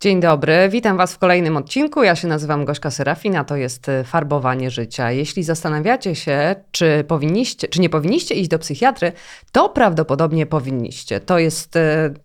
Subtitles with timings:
[0.00, 2.02] Dzień dobry, witam Was w kolejnym odcinku.
[2.02, 5.10] Ja się nazywam Gośka Serafin, a to jest y, farbowanie życia.
[5.10, 9.12] Jeśli zastanawiacie się, czy, powinniście, czy nie powinniście iść do psychiatry,
[9.52, 11.20] to prawdopodobnie powinniście.
[11.20, 11.80] To jest y,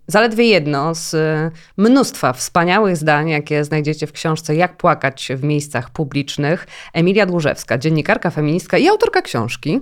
[0.08, 5.90] zaledwie jedno z y, mnóstwa wspaniałych zdań, jakie znajdziecie w książce Jak płakać w miejscach
[5.90, 6.68] publicznych.
[6.94, 9.80] Emilia Dłużewska, dziennikarka, feministka i autorka książki,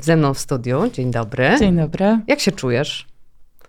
[0.00, 0.90] ze mną w studiu.
[0.92, 1.56] Dzień dobry.
[1.58, 2.18] Dzień dobry.
[2.26, 3.17] Jak się czujesz?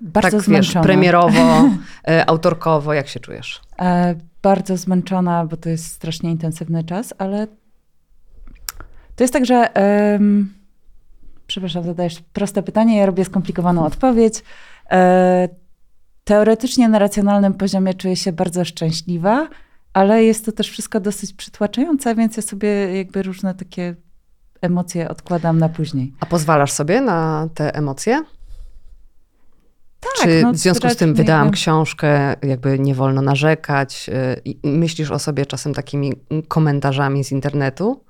[0.01, 0.81] Bardzo tak, zmęczona.
[0.81, 1.69] Wiesz, premierowo,
[2.07, 3.61] e, autorkowo, jak się czujesz?
[3.79, 7.47] E, bardzo zmęczona, bo to jest strasznie intensywny czas, ale
[9.15, 9.69] to jest tak, że
[10.13, 10.53] um,
[11.47, 14.43] przepraszam, zadajesz proste pytanie, ja robię skomplikowaną odpowiedź.
[14.91, 15.49] E,
[16.23, 19.47] teoretycznie na racjonalnym poziomie czuję się bardzo szczęśliwa,
[19.93, 23.95] ale jest to też wszystko dosyć przytłaczające, więc ja sobie jakby różne takie
[24.61, 26.13] emocje odkładam na później.
[26.19, 28.23] A pozwalasz sobie na te emocje?
[29.99, 31.57] Tak, Czy no, w związku z tym wydałam jakby...
[31.57, 34.09] książkę, jakby nie wolno narzekać?
[34.45, 36.13] Y, myślisz o sobie czasem takimi
[36.47, 38.03] komentarzami z internetu?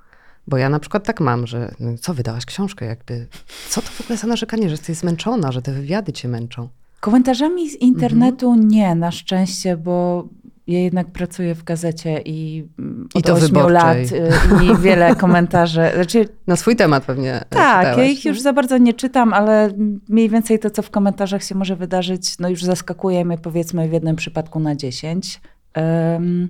[0.47, 3.27] Bo ja na przykład tak mam, że no, co wydałaś książkę, jakby,
[3.69, 6.69] co to w ogóle za narzekanie, że jesteś zmęczona, że te wywiady cię męczą?
[6.99, 8.67] Komentarzami z internetu mhm.
[8.67, 10.27] nie, na szczęście, bo
[10.69, 12.67] ja jednak pracuję w gazecie i
[13.13, 14.29] od I to 8 lat y,
[14.63, 15.81] i wiele komentarzy.
[15.95, 17.45] Znaczy, Na swój temat pewnie.
[17.49, 17.97] Tak, czytałaś.
[17.97, 19.73] ja ich już za bardzo nie czytam, ale
[20.09, 23.93] mniej więcej to, co w komentarzach się może wydarzyć, no już zaskakuje mnie powiedzmy w
[23.93, 25.41] jednym przypadku na 10.
[25.75, 26.49] Um,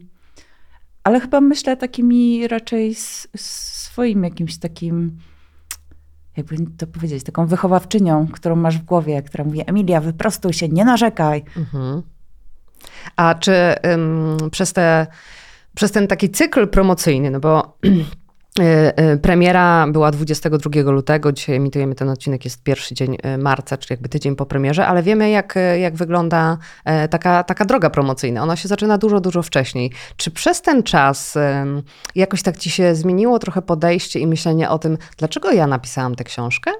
[1.03, 2.95] ale chyba myślę takimi raczej
[3.35, 5.17] swoim jakimś takim
[6.37, 10.85] jakby to powiedzieć, taką wychowawczynią, którą masz w głowie, która mówi, Emilia, wyprostuj się, nie
[10.85, 11.43] narzekaj.
[11.57, 12.01] Mhm.
[13.15, 13.53] A czy
[13.85, 15.07] ym, przez, te,
[15.75, 17.89] przez ten taki cykl promocyjny, no bo y,
[19.13, 23.93] y, Premiera była 22 lutego, dzisiaj emitujemy ten odcinek, jest pierwszy dzień y, marca, czyli
[23.93, 28.43] jakby tydzień po premierze, ale wiemy jak, jak wygląda e, taka, taka droga promocyjna.
[28.43, 29.91] Ona się zaczyna dużo, dużo wcześniej.
[30.17, 31.37] Czy przez ten czas
[32.15, 36.23] jakoś tak ci się zmieniło trochę podejście i myślenie o tym, dlaczego ja napisałam tę
[36.23, 36.71] książkę?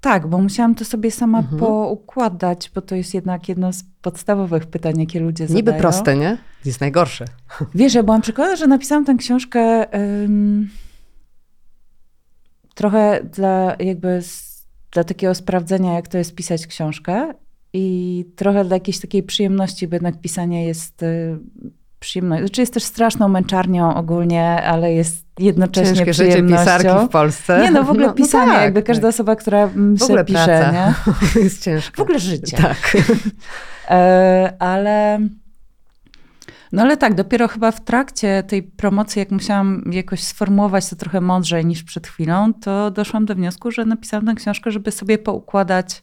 [0.00, 1.58] Tak, bo musiałam to sobie sama mhm.
[1.58, 5.56] poukładać, bo to jest jednak jedno z podstawowych pytań, jakie ludzie zadają.
[5.56, 6.38] Niby proste, nie?
[6.64, 7.24] Jest najgorsze.
[7.74, 10.68] Wiesz, ja byłam przekonana, że napisałam tę książkę um,
[12.74, 14.22] trochę dla jakby
[14.90, 17.34] dla takiego sprawdzenia, jak to jest pisać książkę
[17.72, 21.38] i trochę dla jakiejś takiej przyjemności, bo jednak pisanie jest y,
[22.06, 22.42] przyjemność.
[22.42, 26.64] Znaczy jest też straszną męczarnią ogólnie, ale jest jednocześnie Ciężkie przyjemnością.
[26.64, 27.60] życie pisarki w Polsce.
[27.62, 29.14] Nie no, w ogóle no, pisanie, no tak, jakby każda tak.
[29.14, 30.72] osoba, która w ogóle pisze, praca.
[30.72, 30.94] nie?
[31.42, 31.96] jest ciężko.
[31.96, 32.56] W ogóle życie.
[32.56, 32.96] Tak.
[33.90, 35.18] e, ale...
[36.72, 41.20] No ale tak, dopiero chyba w trakcie tej promocji, jak musiałam jakoś sformułować to trochę
[41.20, 46.02] mądrzej niż przed chwilą, to doszłam do wniosku, że napisałam tę książkę, żeby sobie poukładać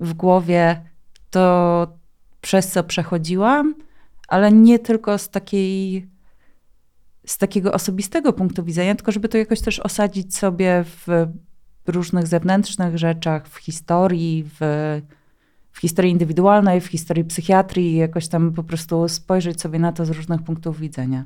[0.00, 0.80] w głowie
[1.30, 1.86] to,
[2.40, 3.74] przez co przechodziłam,
[4.28, 6.06] ale nie tylko z takiej
[7.26, 11.26] z takiego osobistego punktu widzenia, tylko żeby to jakoś też osadzić sobie w
[11.86, 15.00] różnych zewnętrznych rzeczach, w historii, w,
[15.72, 20.10] w historii indywidualnej, w historii psychiatrii, jakoś tam po prostu spojrzeć sobie na to z
[20.10, 21.24] różnych punktów widzenia.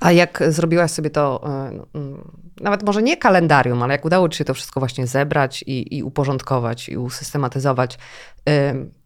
[0.00, 2.30] A jak zrobiłaś sobie to, e, mm,
[2.60, 6.02] nawet może nie kalendarium, ale jak udało ci się to wszystko właśnie zebrać i, i
[6.02, 7.98] uporządkować i usystematyzować,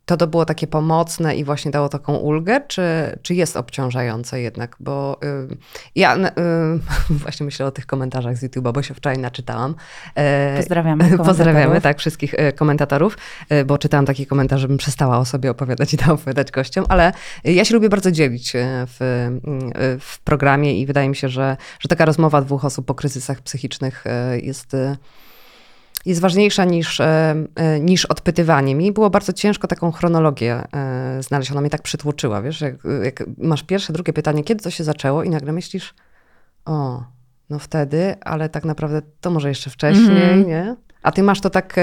[0.07, 2.83] to to było takie pomocne i właśnie dało taką ulgę, czy,
[3.23, 4.77] czy jest obciążające jednak?
[4.81, 5.19] Bo
[5.53, 5.57] y,
[5.95, 6.21] ja y,
[7.23, 9.75] właśnie myślę o tych komentarzach z YouTube'a, bo się wczoraj naczytałam.
[10.15, 11.19] E, Pozdrawiamy.
[11.25, 13.19] Pozdrawiamy, tak, wszystkich e, komentatorów,
[13.49, 17.13] e, bo czytałam taki komentarz, żebym przestała o sobie opowiadać i dała opowiadać gościom, ale
[17.45, 18.53] ja się lubię bardzo dzielić
[18.87, 19.29] w,
[20.01, 24.05] w programie i wydaje mi się, że, że taka rozmowa dwóch osób po kryzysach psychicznych
[24.43, 24.77] jest
[26.07, 28.75] jest ważniejsza niż, e, e, niż odpytywanie.
[28.75, 31.51] Mi było bardzo ciężko taką chronologię e, znaleźć.
[31.51, 32.75] Ona mnie tak przytłoczyła, wiesz, jak,
[33.05, 35.95] jak masz pierwsze, drugie pytanie, kiedy to się zaczęło i nagle myślisz,
[36.65, 37.05] o,
[37.51, 40.47] no wtedy, ale tak naprawdę to może jeszcze wcześniej, mm -hmm.
[40.47, 40.77] nie?
[41.03, 41.77] A ty masz to tak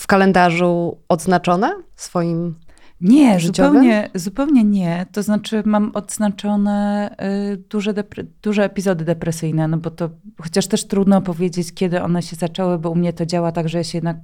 [0.00, 2.54] w kalendarzu odznaczone swoim
[3.00, 5.06] nie, zupełnie, zupełnie nie.
[5.12, 7.10] To znaczy mam odznaczone
[7.52, 7.94] y, duże,
[8.42, 10.10] duże epizody depresyjne, no bo to
[10.42, 13.78] chociaż też trudno powiedzieć, kiedy one się zaczęły, bo u mnie to działa tak, że
[13.78, 14.16] ja się jednak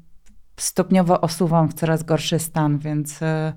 [0.56, 3.52] stopniowo osuwam w coraz gorszy stan, więc y,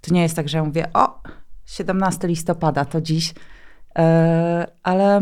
[0.00, 1.22] to nie jest tak, że ja mówię, o,
[1.66, 3.32] 17 listopada to dziś, y,
[4.82, 5.20] ale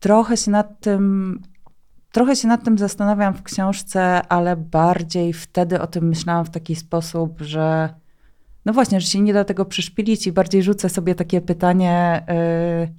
[0.00, 1.38] trochę się nad tym
[2.12, 6.76] trochę się nad tym zastanawiam w książce, ale bardziej wtedy o tym myślałam w taki
[6.76, 8.01] sposób, że
[8.64, 12.94] no właśnie, że się nie da tego przyszpilić i bardziej rzucę sobie takie pytanie, yy,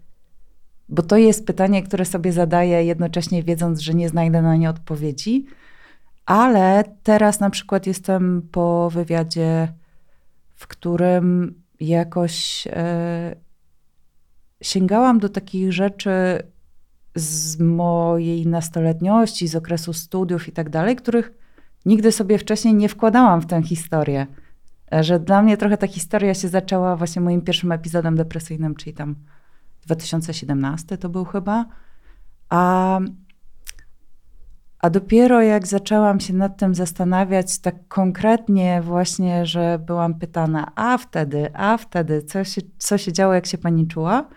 [0.89, 5.45] bo to jest pytanie, które sobie zadaję jednocześnie wiedząc, że nie znajdę na nie odpowiedzi.
[6.25, 9.73] Ale teraz na przykład jestem po wywiadzie,
[10.55, 13.35] w którym jakoś e,
[14.61, 16.11] sięgałam do takich rzeczy
[17.15, 21.31] z mojej nastoletniości, z okresu studiów i tak dalej, których
[21.85, 24.27] nigdy sobie wcześniej nie wkładałam w tę historię.
[24.93, 28.93] E, że dla mnie trochę ta historia się zaczęła właśnie moim pierwszym epizodem depresyjnym, czyli
[28.93, 29.15] tam
[29.81, 31.65] 2017 to był chyba.
[32.49, 32.99] A
[34.83, 40.97] a dopiero jak zaczęłam się nad tym zastanawiać tak konkretnie właśnie, że byłam pytana, a
[40.97, 44.29] wtedy, a wtedy, co się, co się działo, jak się pani czuła,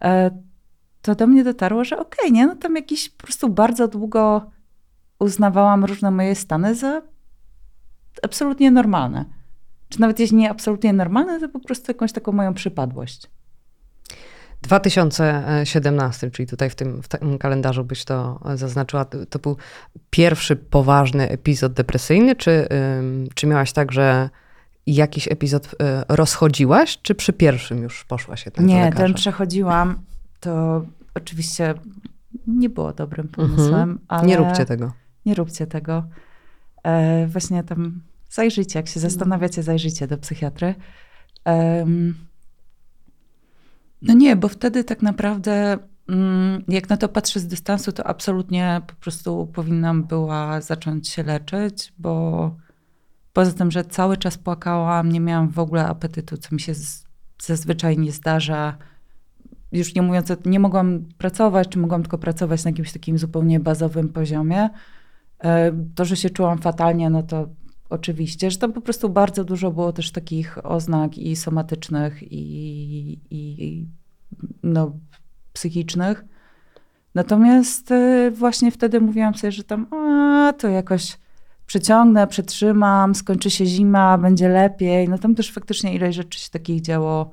[0.00, 0.30] e,
[1.02, 4.50] to do mnie dotarło, że okej, okay, nie, no tam jakiś po prostu bardzo długo
[5.18, 7.02] uznawałam różne moje stany za
[8.22, 9.24] absolutnie normalne.
[9.88, 13.30] Czy nawet jeśli nie absolutnie normalne, to po prostu jakąś taką moją przypadłość.
[14.62, 19.56] 2017, czyli tutaj w tym, w tym kalendarzu byś to zaznaczyła, to był
[20.10, 22.68] pierwszy poważny epizod depresyjny, czy,
[23.34, 24.30] czy miałaś tak, że
[24.86, 25.76] jakiś epizod y,
[26.08, 29.98] rozchodziłaś, czy przy pierwszym już poszłaś jednak Nie, ten przechodziłam,
[30.40, 30.82] to
[31.14, 31.74] oczywiście
[32.46, 33.98] nie było dobrym pomysłem, mhm.
[34.08, 34.26] ale...
[34.26, 34.92] Nie róbcie tego.
[35.26, 36.04] Nie róbcie tego.
[36.82, 40.74] E, właśnie tam zajrzyjcie, jak się zastanawiacie, zajrzyjcie do psychiatry.
[44.02, 45.78] No nie, bo wtedy tak naprawdę,
[46.08, 51.22] mm, jak na to patrzę z dystansu, to absolutnie po prostu powinnam była zacząć się
[51.22, 52.56] leczyć, bo
[53.32, 56.72] poza tym, że cały czas płakałam, nie miałam w ogóle apetytu, co mi się
[57.42, 58.76] zazwyczaj nie zdarza.
[59.72, 64.08] Już nie mówiąc, nie mogłam pracować, czy mogłam tylko pracować na jakimś takim zupełnie bazowym
[64.08, 64.70] poziomie.
[65.44, 67.48] E, to, że się czułam fatalnie, no to
[67.90, 73.86] oczywiście, że tam po prostu bardzo dużo było też takich oznak i somatycznych, i, i
[74.62, 74.92] no,
[75.52, 76.24] psychicznych.
[77.14, 81.18] Natomiast y, właśnie wtedy mówiłam sobie, że tam a, to jakoś
[81.66, 85.08] przeciągnę, przetrzymam, skończy się zima, będzie lepiej.
[85.08, 87.30] No tam też faktycznie ileś rzeczy się takich działo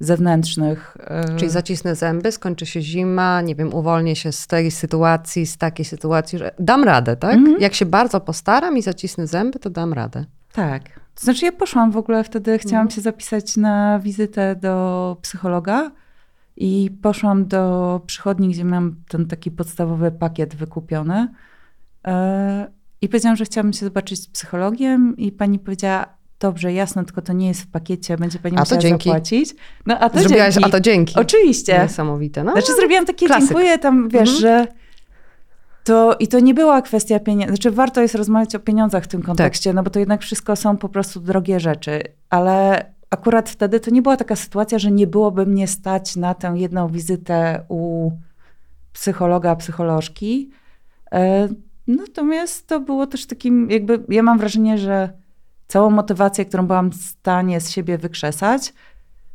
[0.00, 0.96] zewnętrznych.
[1.34, 1.36] Y.
[1.36, 5.84] Czyli zacisnę zęby, skończy się zima, nie wiem, uwolnię się z tej sytuacji, z takiej
[5.84, 7.34] sytuacji, że dam radę, tak?
[7.34, 7.60] Mm -hmm.
[7.60, 10.24] Jak się bardzo postaram i zacisnę zęby, to dam radę.
[10.52, 10.82] Tak.
[11.14, 12.94] To znaczy ja poszłam w ogóle wtedy, chciałam mm -hmm.
[12.94, 15.90] się zapisać na wizytę do psychologa
[16.56, 21.28] i poszłam do przychodni, gdzie miałam ten taki podstawowy pakiet wykupiony.
[22.06, 22.66] E,
[23.00, 26.06] I powiedziałam, że chciałabym się zobaczyć z psychologiem i pani powiedziała,
[26.40, 29.08] dobrze, jasno, tylko to nie jest w pakiecie, będzie pani musiała dzięki.
[29.08, 29.54] zapłacić.
[29.86, 30.68] No, a to Zrobiłaś, dzięki.
[30.68, 31.14] a to dzięki.
[31.14, 31.78] Oczywiście.
[31.82, 32.44] Niesamowite.
[32.44, 33.48] No, znaczy zrobiłam takie klasyk.
[33.48, 34.40] dziękuję tam, wiesz, mhm.
[34.40, 34.66] że
[35.84, 37.54] to i to nie była kwestia pieniędzy.
[37.54, 39.74] Znaczy warto jest rozmawiać o pieniądzach w tym kontekście, tak.
[39.76, 44.02] no bo to jednak wszystko są po prostu drogie rzeczy, ale akurat wtedy to nie
[44.02, 48.10] była taka sytuacja, że nie byłoby mnie stać na tę jedną wizytę u
[48.92, 50.50] psychologa, psycholożki.
[51.12, 51.48] E,
[51.86, 55.23] natomiast to było też takim, jakby ja mam wrażenie, że
[55.74, 58.72] całą motywację, którą byłam w stanie z siebie wykrzesać,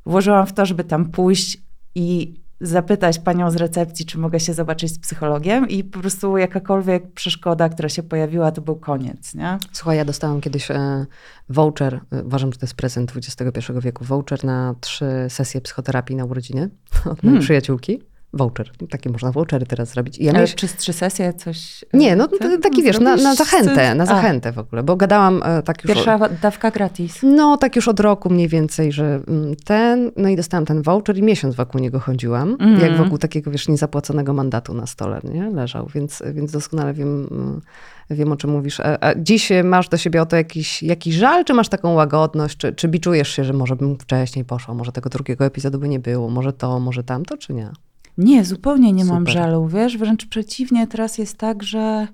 [0.06, 1.58] włożyłam w to, żeby tam pójść
[1.96, 7.12] i zapytać panią z recepcji, czy mogę się zobaczyć z psychologiem i po prostu jakakolwiek
[7.14, 9.58] przeszkoda, która się pojawiła, to był koniec, nie?
[9.72, 11.06] Słuchaj, ja dostałam kiedyś e,
[11.50, 16.26] voucher, e, uważam, że to jest prezent XXI wieku, voucher na trzy sesje psychoterapii na
[16.26, 16.70] urodziny
[17.00, 17.42] od mojej hmm.
[17.42, 18.02] przyjaciółki
[18.34, 18.72] voucher.
[18.90, 20.20] Takie można vouchery teraz zrobić.
[20.20, 21.86] Ja Ale czy z trzy sesje coś...
[21.94, 22.62] Nie, no tak?
[22.62, 25.94] taki wiesz, na, na zachętę, na zachętę w ogóle, bo gadałam e, tak już...
[25.94, 27.20] Pierwsza od, dawka gratis.
[27.24, 31.18] No, tak już od roku mniej więcej, że mm, ten, no i dostałam ten voucher
[31.18, 32.80] i miesiąc wokół niego chodziłam, mm.
[32.80, 35.50] jak wokół takiego, wiesz, niezapłaconego mandatu na stole, nie?
[35.50, 37.62] Leżał, więc, więc doskonale wiem, mm,
[38.10, 38.80] wiem o czym mówisz.
[38.80, 42.58] A, a dziś masz do siebie o to jakiś, jakiś żal, czy masz taką łagodność,
[42.58, 46.00] czy, czy biczujesz się, że może bym wcześniej poszła, może tego drugiego epizodu by nie
[46.00, 47.72] było, może to, może tamto, czy nie?
[48.20, 49.16] Nie, zupełnie nie Super.
[49.16, 52.08] mam żalu, wiesz, wręcz przeciwnie, teraz jest tak, że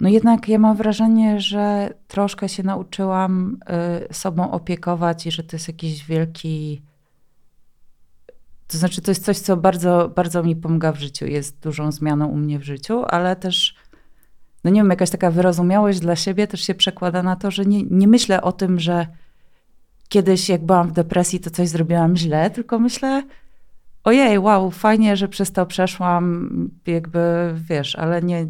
[0.00, 3.58] no jednak ja mam wrażenie, że troszkę się nauczyłam
[4.10, 6.82] y, sobą opiekować i że to jest jakiś wielki.
[8.66, 11.26] To znaczy, to jest coś, co bardzo, bardzo mi pomaga w życiu.
[11.26, 13.74] Jest dużą zmianą u mnie w życiu, ale też,
[14.64, 17.82] no nie wiem, jakaś taka wyrozumiałość dla siebie też się przekłada na to, że nie,
[17.82, 19.06] nie myślę o tym, że
[20.08, 23.22] kiedyś, jak byłam w depresji, to coś zrobiłam źle, tylko myślę,
[24.06, 26.50] ojej, wow, fajnie, że przez to przeszłam,
[26.86, 28.46] jakby, wiesz, ale nie,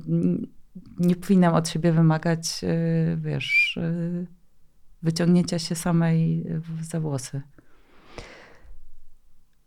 [0.99, 4.27] nie powinnam od siebie wymagać, y, wiesz, y,
[5.03, 6.47] wyciągnięcia się samej
[6.81, 7.43] za włosy.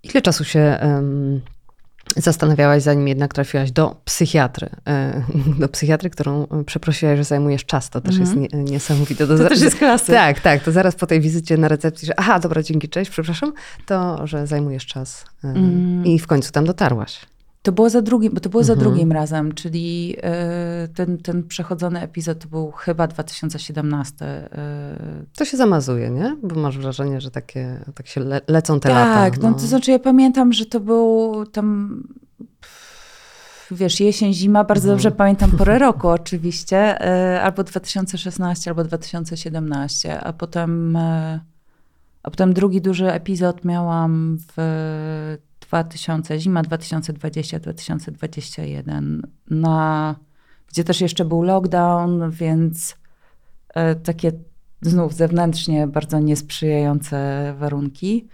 [0.03, 1.41] Ile czasu się um,
[2.15, 4.69] zastanawiałaś, zanim jednak trafiłaś do psychiatry.
[4.87, 5.21] e,
[5.59, 7.89] Do psychiatry, którą przeprosiłaś, że zajmujesz czas.
[7.89, 9.23] To też jest nie, niesamowite.
[9.23, 9.39] Mhm.
[9.39, 10.15] To też jest klasyk.
[10.15, 10.63] Tak, tak.
[10.63, 13.53] To zaraz po tej wizycie na recepcji, że aha, dobra, dzięki, cześć, przepraszam,
[13.85, 15.25] to, że zajmujesz czas.
[15.43, 16.05] e, Mm.
[16.05, 17.19] I w końcu tam dotarłaś.
[17.61, 18.89] To było za drugim, bo to było za Mhm.
[18.89, 24.25] drugim razem, czyli e, ten, ten przechodzony epizod to był chyba 2017.
[24.25, 26.37] e, To się zamazuje, nie?
[26.43, 29.13] Bo masz wrażenie, że takie, tak się le, lecą te lata.
[29.13, 32.03] Tak, no to znaczy ja pamiętam, że to był tam,
[33.71, 34.97] wiesz, jesień, zima, bardzo Mhm.
[34.97, 40.95] dobrze pamiętam porę roku oczywiście, e, albo 2016, albo 2017, a potem,
[42.23, 45.37] a potem drugi duży epizod miałam w
[45.69, 50.15] 2000, zima 2020-2021, na,
[50.67, 52.95] gdzie też jeszcze był lockdown, więc
[53.73, 54.31] e, takie
[54.81, 58.27] znów zewnętrznie bardzo niesprzyjające warunki.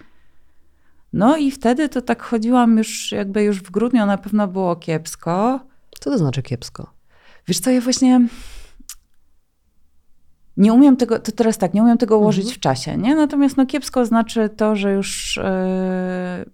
[1.13, 5.59] No i wtedy to tak chodziłam już, jakby już w grudniu na pewno było kiepsko.
[5.99, 6.93] Co to znaczy kiepsko?
[7.47, 8.27] Wiesz co, ja właśnie
[10.57, 12.57] nie umiem tego, to teraz tak, nie umiem tego ułożyć Mhm.
[12.57, 13.15] w czasie, nie?
[13.15, 15.39] Natomiast no kiepsko znaczy to, że już,
[16.37, 16.45] yy,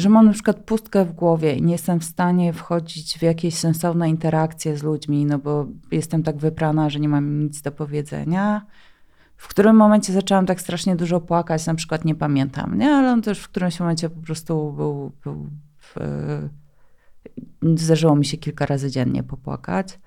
[0.00, 3.54] że mam na przykład pustkę w głowie i nie jestem w stanie wchodzić w jakieś
[3.54, 8.66] sensowne interakcje z ludźmi, no bo jestem tak wyprana, że nie mam nic do powiedzenia.
[9.36, 12.90] W którym momencie zaczęłam tak strasznie dużo płakać, na przykład nie pamiętam, nie?
[12.90, 15.46] Ale on też w którymś momencie po prostu był, był
[15.78, 15.96] w,
[17.76, 19.98] Zdarzyło mi się kilka razy dziennie popłakać.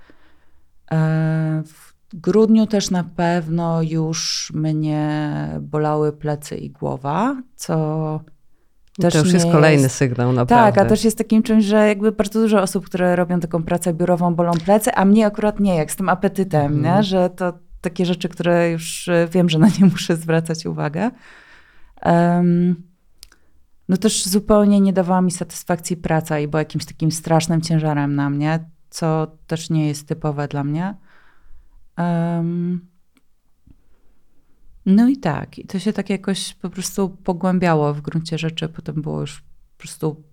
[0.92, 5.32] E, W grudniu też na pewno już mnie
[5.62, 8.20] bolały plecy i głowa, co
[9.00, 10.72] też to już jest kolejny sygnał, naprawdę.
[10.76, 13.94] Tak, a też jest takim czymś, że jakby bardzo dużo osób, które robią taką pracę
[13.94, 16.96] biurową, bolą plecy, a mnie akurat nie, jak z tym apetytem, Mhm.
[16.96, 17.04] nie?
[17.04, 21.12] że to takie rzeczy, które już e, wiem, że na nie muszę zwracać uwagę.
[22.02, 22.76] Em,
[23.90, 28.30] no też zupełnie nie dawała mi satysfakcji praca i była jakimś takim strasznym ciężarem na
[28.30, 30.96] mnie, co też nie jest typowe dla mnie.
[31.98, 32.91] Em,
[34.86, 38.70] no i tak, i to się tak jakoś po prostu pogłębiało w gruncie rzeczy.
[38.70, 40.24] Potem było już po prostu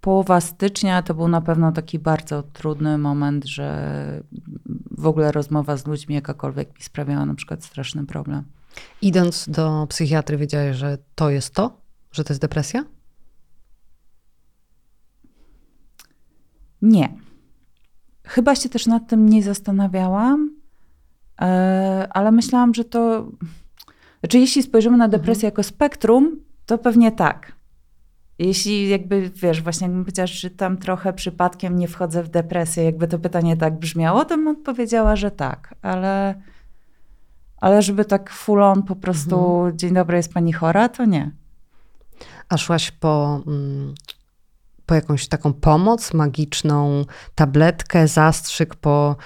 [0.00, 4.22] połowa stycznia, to był na pewno taki bardzo trudny moment, że
[4.90, 8.44] w ogóle rozmowa z ludźmi jakakolwiek mi sprawiała na przykład straszny problem.
[9.02, 11.80] Idąc do psychiatry, wiedziałeś, że to jest to?
[12.12, 12.84] Że to jest depresja?
[16.82, 17.14] Nie.
[18.24, 20.56] Chyba się też nad tym nie zastanawiałam,
[21.40, 23.28] e, ale myślałam, że to.
[24.24, 27.52] Znaczy, jeśli spojrzymy na depresję jako spektrum, to pewnie tak.
[28.38, 33.18] Jeśli jakby, wiesz, właśnie jakbym powiedziała, tam trochę przypadkiem nie wchodzę w depresję, jakby to
[33.18, 36.42] pytanie tak brzmiało, to bym odpowiedziała, że tak, ale,
[37.56, 41.30] ale żeby tak full on po prostu, dzień dobry, jest pani chora, to nie.
[42.48, 43.94] A szłaś po, mm,
[44.86, 47.04] po jakąś taką pomoc magiczną,
[47.34, 49.16] tabletkę, zastrzyk, po,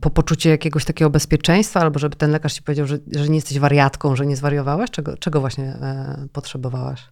[0.00, 3.58] po poczucie jakiegoś takiego bezpieczeństwa, albo żeby ten lekarz ci powiedział, że, że nie jesteś
[3.58, 4.90] wariatką, że nie zwariowałaś?
[4.90, 7.08] Czego, czego właśnie e, potrzebowałaś?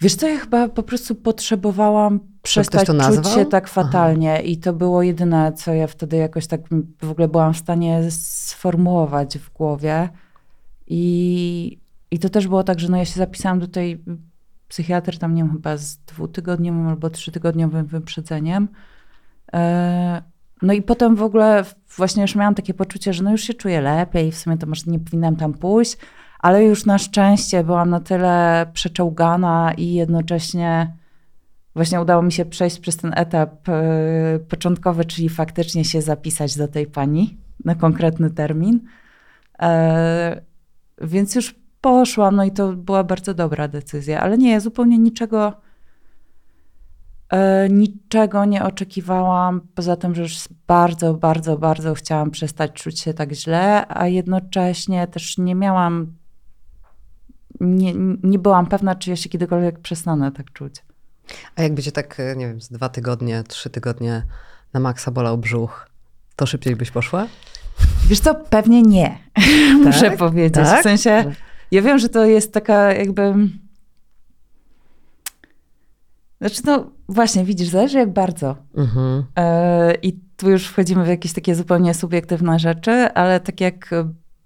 [0.00, 3.82] Wiesz co, ja chyba po prostu potrzebowałam przestać to czuć się tak Aha.
[3.82, 6.60] fatalnie i to było jedyne, co ja wtedy jakoś tak
[7.02, 10.08] w ogóle byłam w stanie sformułować w głowie.
[10.86, 11.78] I,
[12.10, 14.04] i to też było tak, że no ja się zapisałam do tej
[14.68, 18.68] psychiatry tam, nie wiem, chyba z dwutygodniowym albo trzytygodniowym wyprzedzeniem.
[19.52, 20.22] E,
[20.62, 21.64] No i potem w ogóle
[21.96, 24.82] właśnie już miałam takie poczucie, że no już się czuję lepiej, w sumie to może
[24.86, 25.96] nie powinnam tam pójść,
[26.38, 30.92] ale już na szczęście byłam na tyle przeczołgana i jednocześnie
[31.74, 36.68] właśnie udało mi się przejść przez ten etap e, początkowy, czyli faktycznie się zapisać do
[36.68, 38.80] tej pani na konkretny termin.
[39.62, 40.40] E,
[41.00, 45.52] Więc już poszłam, no i to była bardzo dobra decyzja, ale nie, ja zupełnie niczego
[47.70, 53.32] niczego nie oczekiwałam, poza tym, że już bardzo, bardzo, bardzo chciałam przestać czuć się tak
[53.32, 56.14] źle, a jednocześnie też nie miałam,
[57.60, 60.74] nie, nie byłam pewna, czy ja się kiedykolwiek przestanę tak czuć.
[61.56, 64.22] A jakby cię tak, e, nie wiem, z dwa tygodnie, trzy tygodnie
[64.72, 65.88] na maksa bolał brzuch,
[66.36, 67.26] to szybciej byś poszła?
[68.06, 69.18] Wiesz co, pewnie nie,
[69.84, 70.54] muszę powiedzieć.
[70.54, 70.80] Tak?
[70.80, 71.34] W sensie,
[71.70, 73.34] ja wiem, że to jest taka jakby...
[76.40, 78.56] Znaczy, no właśnie, widzisz, zależy jak bardzo.
[78.76, 79.24] Mhm.
[79.36, 83.94] E, I tu już wchodzimy w jakieś takie zupełnie subiektywne rzeczy, ale tak jak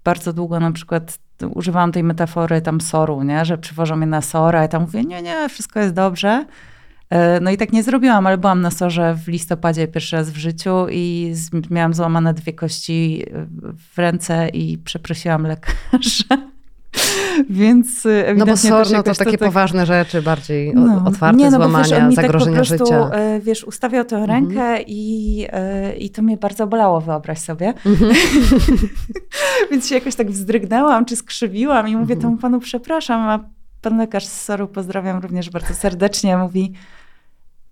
[0.03, 1.19] bardzo długo na przykład
[1.55, 3.45] używałam tej metafory tam soru, nie?
[3.45, 6.45] że przywożą mnie na sora i tam mówię, nie, nie, wszystko jest dobrze.
[7.09, 10.37] E, No i tak nie zrobiłam, ale byłam na sorze w listopadzie pierwszy raz w
[10.37, 11.33] życiu i
[11.69, 13.25] miałam złamane dwie kości
[13.93, 16.52] w ręce i przeprosiłam lekarza.
[17.49, 21.03] Więc y, No ewidentnie bo sorno to takie tak- poważne rzeczy, bardziej No.
[21.05, 23.09] otwarte Nie, no bo złamania, mi zagrożenia tak po prostu, życia.
[23.15, 24.83] e, wiesz, ustawiał tę rękę Mhm.
[24.87, 27.73] i, e, i to mnie bardzo bolało, wyobraź sobie.
[27.85, 28.13] Mhm.
[29.71, 32.19] Więc się jakoś tak wzdrygnęłam, czy skrzywiłam i mówię Mhm.
[32.21, 33.39] temu panu przepraszam, a
[33.81, 36.73] pan lekarz z Soru, pozdrawiam również bardzo serdecznie, mówi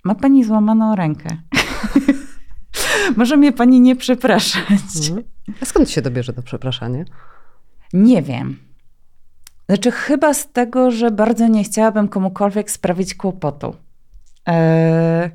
[0.04, 1.30] ma pani złamaną rękę.
[3.18, 4.62] Może mnie pani nie przepraszać.
[5.10, 5.24] Mhm.
[5.62, 7.06] A skąd się dobierze to przepraszanie?
[7.94, 8.58] Nie wiem.
[9.72, 13.76] Znaczy, chyba z tego, że bardzo nie chciałabym komukolwiek sprawić kłopotu.
[14.46, 15.30] Eee,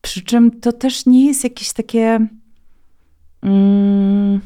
[0.00, 2.26] przy czym to też nie jest jakieś takie
[3.42, 4.40] mm,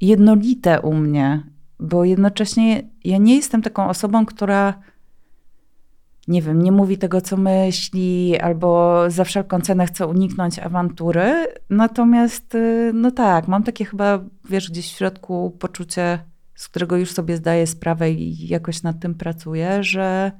[0.00, 1.42] jednolite u mnie,
[1.80, 4.74] bo jednocześnie ja nie jestem taką osobą, która
[6.28, 11.46] nie wiem, nie mówi tego, co myśli, albo za wszelką cenę chce uniknąć awantury.
[11.70, 17.10] Natomiast, y, no tak, mam takie chyba, wiesz, gdzieś w środku poczucie, z którego już
[17.10, 20.32] sobie zdaję sprawę i jakoś nad tym pracuję, że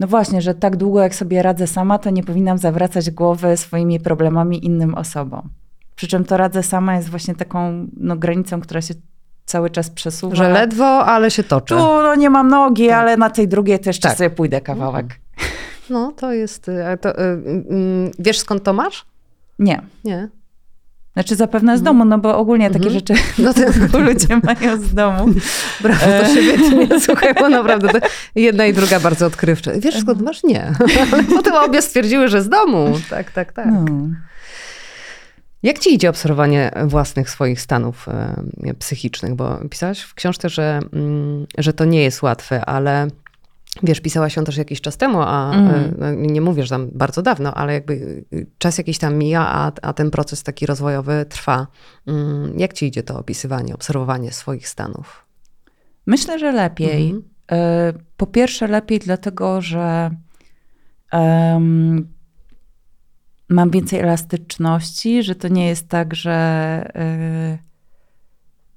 [0.00, 4.00] no właśnie, że tak długo jak sobie radzę sama, to nie powinnam zawracać głowy swoimi
[4.00, 5.50] problemami innym osobom.
[5.96, 8.94] Przy czym to radzę sama jest właśnie taką no, granicą, która się
[9.44, 10.34] cały czas przesuwa.
[10.36, 11.74] Że ledwo, ale się toczy.
[11.74, 12.96] Tu no, nie mam nogi, Tak.
[12.98, 14.16] ale na tej drugiej też Tak.
[14.16, 15.20] sobie pójdę kawałek.
[15.90, 16.70] No to jest...
[16.92, 19.06] a To, y, y, wiesz skąd to masz?
[19.58, 19.82] Nie.
[20.04, 20.28] Nie.
[21.14, 22.94] Znaczy zapewne z domu, no bo ogólnie takie Mhm.
[22.94, 23.54] rzeczy No
[23.92, 25.26] to, ludzie mają z domu.
[25.82, 27.00] brawo, to się wytnie.
[27.06, 28.00] Słuchaj, bo naprawdę
[28.34, 29.80] jedna i druga bardzo odkrywcze.
[29.80, 30.44] Wiesz skąd masz?
[30.44, 30.72] Nie.
[31.12, 33.00] Ale potem obie stwierdziły, że z domu.
[33.10, 33.66] Tak, tak, tak.
[33.66, 33.84] No.
[35.62, 39.34] Jak ci idzie obserwowanie własnych swoich stanów e, psychicznych?
[39.34, 43.06] Bo pisałaś w książce, że, mm, że to nie jest łatwe, ale
[43.82, 45.94] wiesz, pisałaś ją też jakiś czas temu, a Mm.
[46.02, 47.92] e, nie mówię, że tam bardzo dawno, ale jakby
[48.32, 51.66] y, czas jakiś tam mija, a, a ten proces taki rozwojowy trwa.
[52.06, 55.26] Mm, Jak ci idzie to opisywanie, obserwowanie swoich stanów?
[56.06, 57.14] Myślę, że lepiej.
[57.52, 60.10] E, Po pierwsze, lepiej dlatego, że
[61.12, 62.08] em,
[63.48, 66.32] mam więcej elastyczności, że to nie jest tak, że,
[66.94, 67.58] e,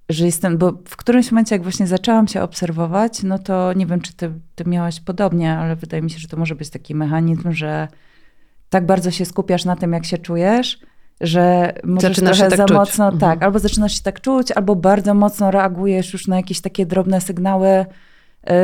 [0.09, 4.01] że jestem, bo w którymś momencie, jak właśnie zaczęłam się obserwować, no to nie wiem,
[4.01, 7.51] czy ty, ty miałaś podobnie, ale wydaje mi się, że to może być taki mechanizm,
[7.51, 7.87] że
[8.69, 10.79] tak bardzo się skupiasz na tym, jak się czujesz,
[11.21, 12.77] że możesz Zaczynasz trochę się za tak czuć.
[12.77, 13.19] mocno, Mhm.
[13.19, 17.21] tak, albo zaczynasz się tak czuć, albo bardzo mocno reagujesz już na jakieś takie drobne
[17.21, 17.85] sygnały,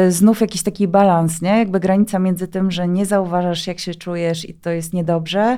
[0.08, 1.58] y, znów jakiś taki balans, nie?
[1.58, 5.58] Jakby granica między tym, że nie zauważasz, jak się czujesz i to jest niedobrze,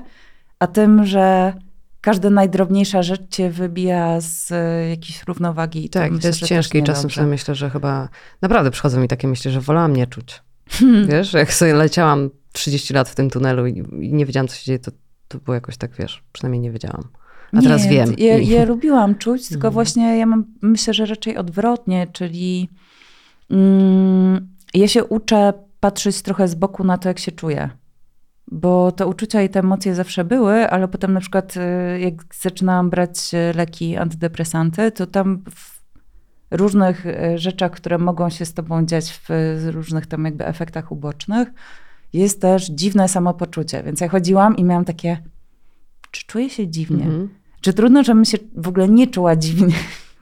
[0.59, 1.53] a tym, że
[2.03, 5.85] każda najdrobniejsza rzecz cię wybija z y, jakiejś równowagi.
[5.85, 8.09] i Tak, myślę, to jest że też ciężkie i czasem sobie myślę, że chyba
[8.41, 10.41] naprawdę przychodzą mi takie myśli, że wolałam nie czuć.
[10.69, 11.07] Hmm.
[11.07, 14.65] Wiesz, jak sobie leciałam 30 lat w tym tunelu i, i nie wiedziałam, co się
[14.65, 14.91] dzieje, to,
[15.27, 17.03] to było jakoś tak, wiesz, przynajmniej nie wiedziałam.
[17.53, 18.13] A teraz nie, wiem.
[18.17, 19.73] Ja, ja lubiłam czuć, tylko Mhm.
[19.73, 22.69] właśnie ja mam, myślę, że raczej odwrotnie, czyli
[23.51, 27.69] mm, ja się uczę patrzeć trochę z boku na to, jak się czuję.
[28.53, 32.89] Bo te uczucia i te emocje zawsze były, ale potem na przykład y, jak zaczynałam
[32.89, 35.81] brać y, leki antydepresanty, to tam w
[36.51, 39.29] różnych y, rzeczach, które mogą się z tobą dziać w
[39.65, 41.47] różnych tam jakby efektach ubocznych,
[42.13, 43.83] jest też dziwne samopoczucie.
[43.83, 45.17] Więc ja chodziłam i miałam takie,
[46.11, 47.03] czy czuję się dziwnie?
[47.03, 47.29] Mhm.
[47.61, 49.75] Czy trudno, żebym się w ogóle nie czuła dziwnie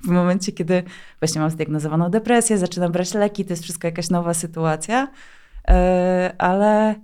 [0.04, 0.84] w momencie, kiedy
[1.20, 5.08] właśnie mam zdiagnozowaną depresję, zaczynam brać leki, to jest wszystko jakaś nowa sytuacja.
[6.38, 6.96] Ale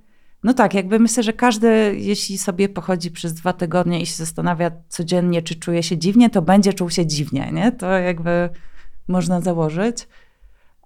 [0.48, 4.72] no tak, jakby myślę, że każdy, jeśli sobie pochodzi przez dwa tygodnie i się zastanawia
[4.90, 7.72] codziennie, czy czuje się dziwnie, to będzie czuł się dziwnie, nie?
[7.72, 8.50] To jakby
[9.08, 10.08] można założyć.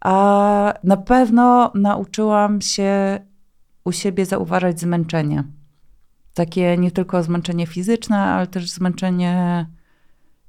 [0.02, 3.20] A na pewno nauczyłam się
[3.86, 5.44] u siebie zauważać zmęczenie.
[6.34, 9.66] Takie nie tylko zmęczenie fizyczne, ale też zmęczenie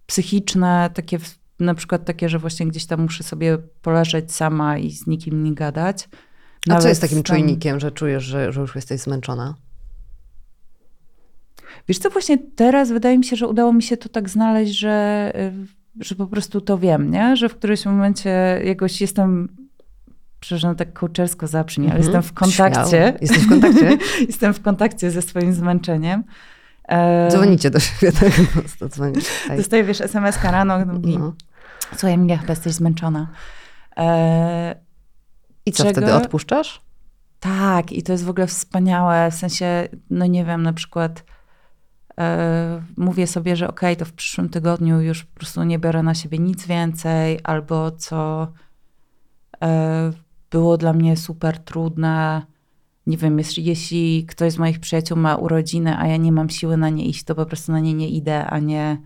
[0.06, 1.18] psychiczne, takie
[1.60, 5.54] na przykład takie, że właśnie gdzieś tam muszę sobie poleżeć sama i z nikim nie
[5.54, 6.08] gadać.
[6.70, 9.54] A co jest takim tam- czujnikiem, że czujesz, że, że już jesteś zmęczona?
[11.88, 15.32] Wiesz co, właśnie teraz wydaje mi się, że udało mi się to tak znaleźć, że,
[16.00, 17.36] y, że po prostu to wiem, nie?
[17.36, 19.48] Że w którymś momencie jakoś jestem,
[20.40, 22.04] przepraszam, tak kołczersko zabrzmi, ale Mhm.
[22.04, 23.18] jestem w kontakcie.
[23.20, 23.98] Jesteś w kontakcie?
[24.28, 26.24] jestem w kontakcie ze swoim zmęczeniem.
[26.88, 28.32] E, Dzwonicie do siebie, tak?
[29.48, 29.56] Hej.
[29.56, 30.78] Dostaję, wiesz, SMS-ka rano,
[31.18, 31.32] No.
[31.90, 33.28] słuchaj, Emilia, chyba jesteś zmęczona.
[33.96, 34.74] E,
[35.66, 36.00] I co Czego?
[36.00, 36.80] wtedy odpuszczasz?
[37.40, 39.30] Tak, i to jest w ogóle wspaniałe.
[39.30, 41.24] W sensie, no nie wiem, na przykład
[42.20, 46.14] e, mówię sobie, że okej, to w przyszłym tygodniu już po prostu nie biorę na
[46.14, 48.48] siebie nic więcej, albo co
[49.62, 50.10] e,
[50.50, 52.42] było dla mnie super trudne.
[53.06, 56.76] Nie wiem, jeśli, jeśli ktoś z moich przyjaciół ma urodziny, a ja nie mam siły
[56.76, 58.96] na nie iść, to po prostu na nie nie idę, a nie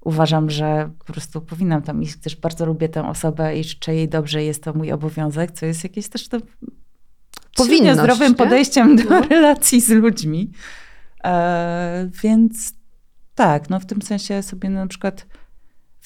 [0.00, 4.08] uważam, że po prostu powinnam tam iść, gdyż bardzo lubię tę osobę i życzę jej
[4.08, 6.38] dobrze, jest to mój obowiązek, co jest jakieś też to
[7.64, 8.34] średnio zdrowym nie?
[8.34, 9.20] podejściem do No.
[9.20, 10.50] relacji z ludźmi.
[11.24, 12.72] E, więc
[13.34, 15.26] tak, no w tym sensie sobie na przykład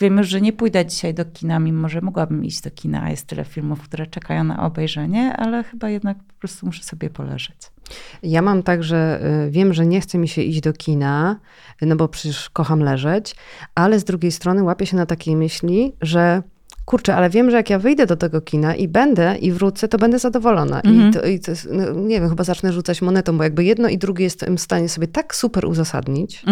[0.01, 3.11] wiem już, że nie pójdę dzisiaj do kina, mimo że mogłabym iść do kina, a
[3.11, 7.57] jest tyle filmów, które czekają na obejrzenie, ale chyba jednak po prostu muszę sobie poleżeć.
[8.23, 11.41] Ja mam tak, że y, wiem, że nie chce mi się iść do kina,
[11.83, 13.37] no bo przecież kocham leżeć,
[13.75, 16.43] ale z drugiej strony łapię się na takiej myśli, że
[16.85, 19.99] kurczę, ale wiem, że jak ja wyjdę do tego kina i będę i wrócę, to
[19.99, 20.81] będę zadowolona.
[20.83, 21.11] Mhm.
[21.11, 23.89] I, to, i to jest, no, nie wiem, chyba zacznę rzucać monetą, bo jakby jedno
[23.89, 26.43] i drugie jestem w stanie sobie tak super uzasadnić,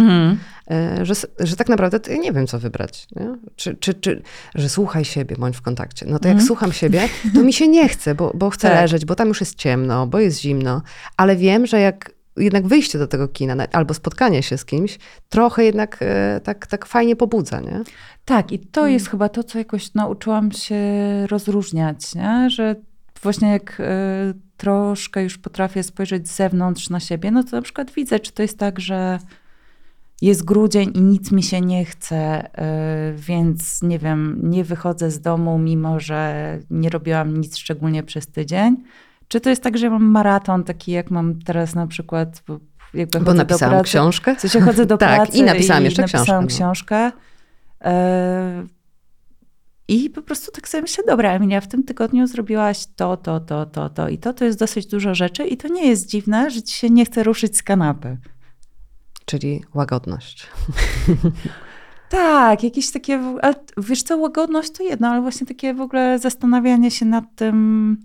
[0.71, 3.07] e, że, że tak naprawdę to ja nie wiem, co wybrać.
[3.17, 3.35] Nie?
[3.57, 4.23] Czy, czy, czy,
[4.55, 6.07] że słuchaj siebie, bądź w kontakcie.
[6.09, 6.47] No to jak Mhm.
[6.47, 8.81] słucham siebie, to mi się nie chce, bo, bo chcę Tak.
[8.81, 10.83] leżeć, bo tam już jest ciemno, bo jest zimno,
[11.17, 14.99] ale wiem, że jak jednak wyjście do tego kina na- albo spotkanie się z kimś,
[15.29, 17.81] trochę jednak e, tak, tak fajnie pobudza, nie?
[18.25, 20.77] Tak, i to jest chyba to, co jakoś nauczyłam się
[21.27, 22.51] rozróżniać, nie?
[22.51, 22.77] że
[23.23, 23.85] właśnie jak y,
[24.57, 28.43] troszkę już potrafię spojrzeć z zewnątrz na siebie, no to na przykład widzę, czy to
[28.43, 29.19] jest tak, że
[30.23, 35.21] jest grudzień i nic mi się nie chce, y, więc nie wiem, nie wychodzę z
[35.21, 38.77] domu, mimo że nie robiłam nic szczególnie przez tydzień.
[39.33, 42.61] Czy to jest tak, że mam maraton taki, jak mam teraz na przykład, bo
[42.95, 44.37] jakby Bo chodzę do napisałam pracy, książkę.
[44.37, 47.11] w sensie chodzę do Tak, pracy i napisałam jeszcze napisałam książkę, no.
[47.11, 47.13] książkę.
[47.81, 48.67] E,
[49.89, 53.67] I po prostu tak sobie myślę, dobra Emilia, w tym tygodniu zrobiłaś to, to, to,
[53.67, 56.63] to, to i to, to jest dosyć dużo rzeczy i to nie jest dziwne, że
[56.63, 58.17] ci się nie chce ruszyć z kanapy.
[59.25, 60.47] Czyli łagodność.
[62.09, 66.91] Tak, jakieś takie, ale wiesz co, łagodność to jedno, ale właśnie takie w ogóle zastanawianie
[66.91, 67.97] się nad tym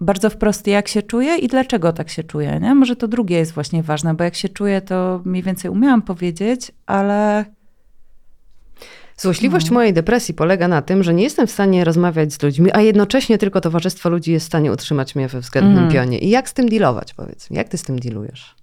[0.00, 2.74] bardzo wprost, jak się czuję i dlaczego tak się czuję, nie?
[2.74, 6.72] Może to drugie jest właśnie ważne, bo jak się czuję, to mniej więcej umiałam powiedzieć,
[6.86, 7.44] ale
[9.16, 9.74] Złośliwość No.
[9.74, 13.38] mojej depresji polega na tym, że nie jestem w stanie rozmawiać z ludźmi, a jednocześnie
[13.38, 15.92] tylko towarzystwo ludzi jest w stanie utrzymać mnie we względnym Mhm.
[15.92, 16.18] pionie.
[16.18, 17.56] I jak z tym dealować, powiedz mi?
[17.56, 18.54] Jak ty z tym dealujesz?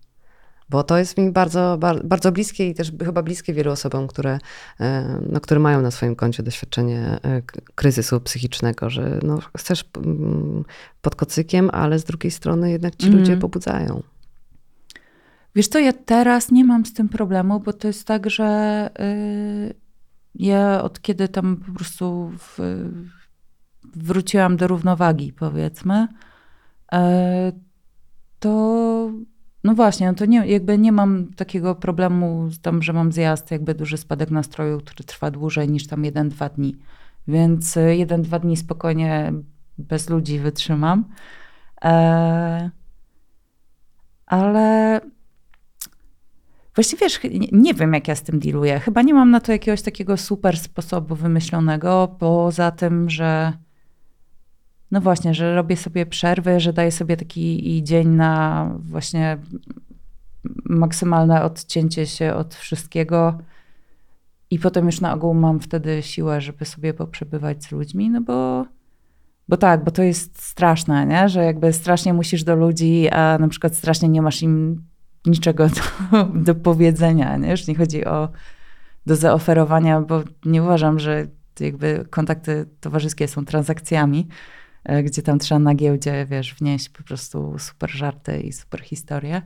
[0.70, 4.40] Bo to jest mi bardzo, bardzo, bliskie i też chyba bliskie wielu osobom, które,
[4.80, 7.42] e, no, które mają na swoim koncie doświadczenie e,
[7.76, 10.66] kryzysu psychicznego, że no, chcesz mm,
[11.02, 13.24] pod kocykiem, ale z drugiej strony jednak ci Mhm.
[13.24, 14.04] ludzie pobudzają.
[15.56, 19.74] Wiesz co, ja teraz nie mam z tym problemu, bo to jest tak, że y,
[20.36, 22.60] ja od kiedy tam po prostu w,
[23.96, 26.08] wróciłam do równowagi, powiedzmy,
[26.94, 26.98] y,
[28.40, 29.12] to
[29.66, 33.52] no właśnie, no to nie, jakby nie mam takiego problemu z tym, że mam zjazd,
[33.52, 36.76] jakby duży spadek nastroju, który trwa dłużej niż tam jeden, dwa dni.
[37.28, 39.34] Więc y, jeden, dwa dni spokojnie
[39.78, 41.06] bez ludzi wytrzymam.
[41.84, 42.70] E,
[44.26, 45.02] ale
[46.76, 47.08] Właściwie
[47.52, 48.80] nie wiem, jak ja z tym dealuję.
[48.80, 53.54] Chyba nie mam na to jakiegoś takiego super sposobu wymyślonego, poza tym, że
[54.96, 59.38] no właśnie, że robię sobie przerwy, że daję sobie taki dzień na właśnie
[60.66, 63.38] maksymalne odcięcie się od wszystkiego
[64.52, 68.66] i potem już na ogół mam wtedy siłę, żeby sobie poprzebywać z ludźmi, no bo
[69.48, 71.30] bo tak, bo to jest straszne, nie?
[71.30, 74.84] że jakby strasznie musisz do ludzi, a na przykład strasznie nie masz im
[75.26, 75.68] niczego
[76.12, 77.38] do, do powiedzenia.
[77.38, 77.52] Nie?
[77.52, 78.30] Już nie chodzi o
[79.06, 81.28] do zaoferowania, bo nie uważam, że
[81.60, 84.28] jakby kontakty towarzyskie są transakcjami,
[85.04, 89.42] gdzie tam trzeba na giełdzie, wiesz, wnieść po prostu super żarty i super historie.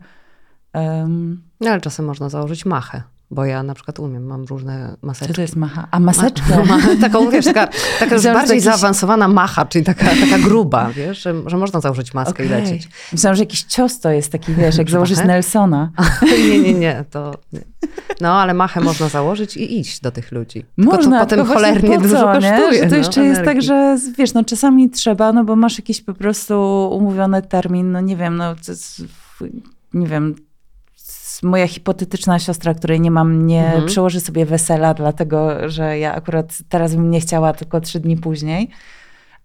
[0.73, 5.07] Um, No, ale czasem można założyć machę, bo ja na przykład umiem, mam różne co
[5.07, 5.33] maseczki.
[5.33, 5.87] to jest macha?
[5.91, 6.63] A maseczka?
[6.65, 7.67] Ma, taką, wiesz, taka,
[7.99, 12.13] taka już bardziej jakiś- zaawansowana macha, czyli taka, taka gruba, wiesz, że, że można założyć
[12.13, 12.61] maskę i Okej.
[12.61, 12.89] lecieć.
[13.11, 15.27] Myślałam, że jakiś cios to jest taki, wiesz, jak założyć machę?
[15.27, 15.91] Nelsona.
[16.21, 17.59] nie, nie, nie, to nie.
[18.21, 20.65] No, ale machę można założyć i iść do tych ludzi.
[20.75, 22.51] Tylko Można, to potem tylko cholernie po dużo co, nie?
[22.51, 22.83] kosztuje.
[22.83, 23.67] Że to no, jeszcze jest tak, energii.
[23.67, 28.17] że wiesz, no czasami trzeba, no bo masz jakiś po prostu umówiony termin, no nie
[28.17, 28.55] wiem, no
[29.93, 30.35] nie wiem,
[31.43, 33.85] moja hipotetyczna siostra, której nie mam, nie Mhm.
[33.85, 38.69] przełoży sobie wesela, dlatego że ja akurat teraz bym nie chciała, tylko trzy dni później.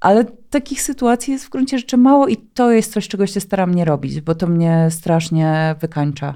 [0.00, 3.74] Ale takich sytuacji jest w gruncie rzeczy mało i to jest coś, czego się staram
[3.74, 6.34] nie robić, bo to mnie strasznie wykańcza.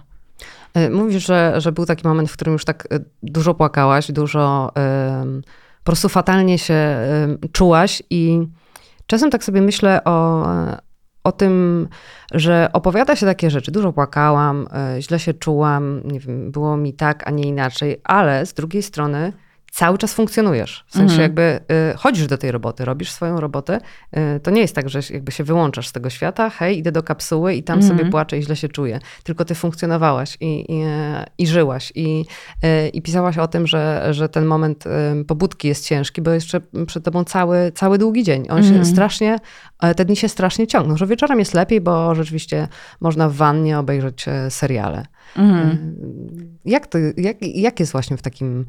[0.76, 4.72] Y, Mówisz, że, że był taki moment, w którym już tak y, dużo płakałaś, dużo
[5.22, 5.42] ym,
[5.78, 6.74] po prostu fatalnie się
[7.24, 8.40] ym, czułaś i
[9.06, 10.44] czasem tak sobie myślę o,
[11.28, 11.88] o tym,
[12.32, 13.72] że opowiada się takie rzeczy.
[13.72, 18.46] Dużo płakałam, y, źle się czułam, nie wiem, było mi tak, a nie inaczej, ale
[18.46, 19.32] z drugiej strony
[19.70, 20.84] cały czas funkcjonujesz.
[20.86, 21.20] W sensie Mhm.
[21.22, 21.60] jakby
[21.92, 23.80] y, chodzisz do tej roboty, robisz swoją robotę.
[24.36, 27.02] Y, to nie jest tak, że jakby się wyłączasz z tego świata, hej, idę do
[27.02, 27.98] kapsuły i tam Mhm.
[27.98, 28.98] sobie płaczę i źle się czuję.
[29.22, 31.92] Tylko ty funkcjonowałaś i, i, e, i żyłaś.
[31.94, 32.24] I,
[32.64, 34.84] y, I pisałaś o tym, że, że ten moment
[35.20, 38.46] y, pobudki jest ciężki, bo jeszcze przed tobą cały, cały długi dzień.
[38.50, 38.78] On Mhm.
[38.78, 39.38] się strasznie,
[39.82, 40.96] e, te dni się strasznie ciągną.
[40.96, 42.68] Że wieczorem jest lepiej, bo rzeczywiście
[43.00, 45.06] można w wannie obejrzeć e, seriale.
[45.36, 45.94] Mhm.
[46.64, 48.66] Jak, to, jak, jak jest właśnie w takim,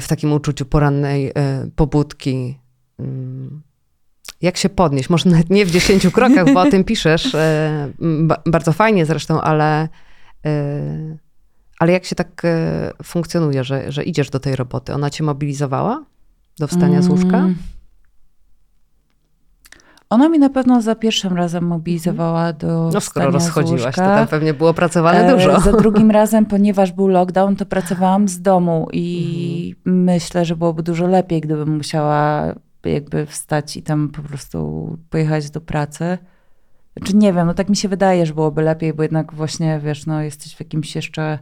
[0.00, 2.58] w takim uczuciu porannej e, pobudki?
[2.98, 3.62] Mm,
[4.42, 5.10] Jak się podnieść?
[5.10, 7.34] Może nawet nie w dziesięciu krokach, bo o tym piszesz.
[7.34, 9.88] e, ba- Bardzo fajnie zresztą, ale,
[10.46, 11.16] e,
[11.78, 14.94] ale jak się tak e, funkcjonuje, że, że idziesz do tej roboty?
[14.94, 16.04] Ona cię mobilizowała
[16.58, 17.48] do wstania z łóżka?
[20.10, 24.54] Ona mi na pewno za pierwszym razem mobilizowała do No skoro rozchodziłaś, to tam pewnie
[24.54, 25.60] było pracowane E, dużo.
[25.60, 30.04] Za drugim razem, ponieważ był lockdown, to pracowałam z domu i Mhm.
[30.04, 32.44] myślę, że byłoby dużo lepiej, gdybym musiała
[32.84, 36.18] jakby wstać i tam po prostu pojechać do pracy.
[37.04, 40.06] Czy nie wiem, no tak mi się wydaje, że byłoby lepiej, bo jednak właśnie, wiesz,
[40.06, 41.38] no jesteś w jakimś jeszcze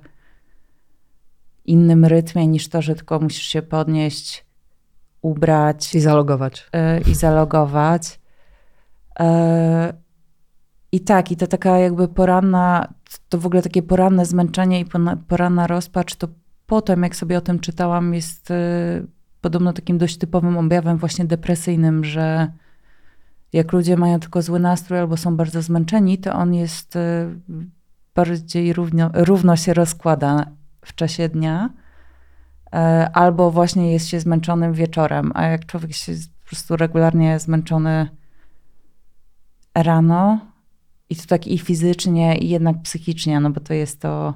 [1.66, 4.44] innym rytmie niż to, że tylko musisz się podnieść,
[5.22, 6.66] ubrać, I zalogować.
[6.72, 8.20] e, i zalogować.
[9.18, 9.94] E,
[10.92, 12.94] I tak, i to taka jakby poranna,
[13.28, 14.86] to w ogóle takie poranne zmęczenie i
[15.28, 16.28] poranna rozpacz, to
[16.66, 18.54] potem, jak sobie o tym czytałam, jest e,
[19.40, 22.52] podobno takim dość typowym objawem właśnie depresyjnym, że
[23.52, 27.28] jak ludzie mają tylko zły nastrój albo są bardzo zmęczeni, to on jest e,
[28.14, 30.46] bardziej równo, równo się rozkłada
[30.84, 31.70] w czasie dnia.
[33.12, 38.08] Albo właśnie jest się zmęczonym wieczorem, a jak człowiek się po prostu regularnie zmęczony
[39.74, 40.38] rano
[41.10, 44.34] i to tak i fizycznie i jednak psychicznie, no bo to jest to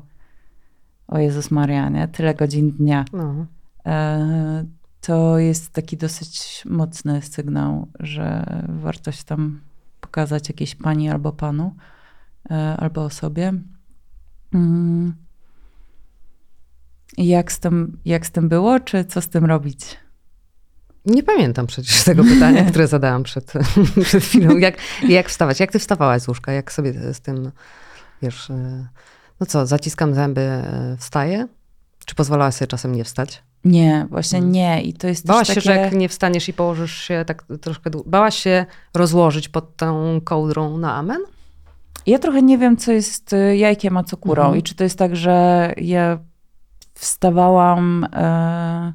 [1.09, 2.09] o Jezus Maria, nie?
[2.09, 3.05] Tyle godzin dnia.
[3.13, 3.47] No.
[3.87, 4.65] E,
[5.01, 9.61] to jest taki dosyć mocny sygnał, że warto się tam
[10.01, 11.75] pokazać jakiejś pani albo panu,
[12.51, 13.53] e, albo osobie.
[14.55, 15.15] Mm.
[17.19, 19.97] Jak z, tym, jak z tym było, czy co z tym robić?
[21.09, 23.53] Nie pamiętam przecież tego pytania, które zadałam przed,
[24.05, 24.57] przed chwilą.
[24.57, 24.77] Jak,
[25.09, 25.61] jak wstawać?
[25.61, 26.53] Jak ty wstawałaś z łóżka?
[26.53, 27.51] Jak sobie z tym,
[28.23, 28.89] wiesz, e,
[29.41, 31.49] no co, zaciskam zęby, e, wstaję?
[32.07, 33.43] Czy pozwalałaś sobie czasem nie wstać?
[33.65, 34.53] Nie, właśnie Mm.
[34.53, 34.83] nie.
[34.83, 35.75] I to jest Bałaś też się, takie...
[35.75, 40.79] że jak nie wstaniesz i położysz się tak troszkę Bałaś się rozłożyć pod tą kołdrą
[40.79, 41.21] na amen?
[42.07, 44.43] Ja trochę nie wiem, co jest y, jajkiem, a co kurą.
[44.43, 44.59] Mhm.
[44.59, 46.19] I czy to jest tak, że ja
[46.95, 48.93] wstawałam, e,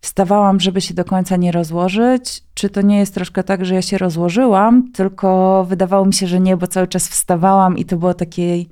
[0.00, 3.82] wstawałam, żeby się do końca nie rozłożyć, czy to nie jest troszkę tak, że ja
[3.82, 8.14] się rozłożyłam, tylko wydawało mi się, że nie, bo cały czas wstawałam i to było
[8.14, 8.68] takiej,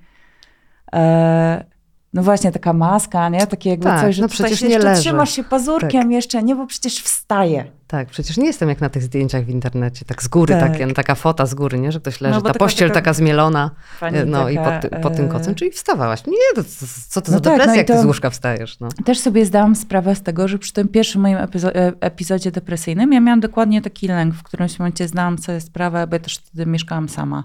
[2.14, 3.46] no właśnie taka maska, nie?
[3.46, 5.00] Takie jakby Tak, coś, że no przecież się nie leżę.
[5.00, 7.64] trzymasz się pazurkiem jeszcze, nie, bo przecież wstaje.
[7.86, 10.72] Tak, przecież nie jestem jak na tych zdjęciach w internecie, tak z góry, Tak.
[10.72, 11.92] takie, no, taka fota z góry, nie?
[11.92, 14.90] Że ktoś leży, No, ta taka- pościel taka- taka zmielona, Pani no i taka, pod,
[14.90, 16.26] ty- pod tym e, kocem, czyli wstawałaś.
[16.26, 16.64] Nie, to,
[17.08, 18.88] co- to No za tak, no depresja, i jak ty to- z łóżka wstajesz, no.
[19.04, 23.12] Też sobie zdałam sprawę z tego, że przy tym pierwszym moim epizo- e, epizodzie depresyjnym
[23.12, 26.66] ja miałam dokładnie taki lęk, w którymś momencie zdałam sobie sprawę, bo ja też wtedy
[26.66, 27.44] mieszkałam sama,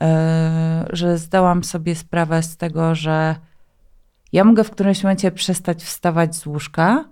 [0.00, 3.36] e, że zdałam sobie sprawę z tego, że
[4.32, 7.04] ja mogę w którymś momencie przestać wstawać z łóżka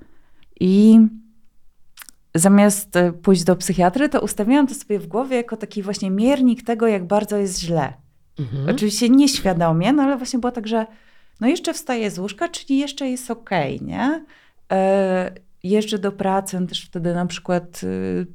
[0.60, 0.98] i
[2.34, 6.62] zamiast e, pójść do psychiatry, to ustawiłam to sobie w głowie jako taki właśnie miernik
[6.62, 7.92] tego, jak bardzo jest źle.
[8.38, 8.68] Mhm.
[8.76, 10.86] Oczywiście nieświadomie, no ale właśnie było tak, że
[11.40, 14.24] no jeszcze wstaję z łóżka, czyli jeszcze jest okej, nie?
[14.72, 18.26] E, jeżdżę do pracy, też wtedy na przykład y,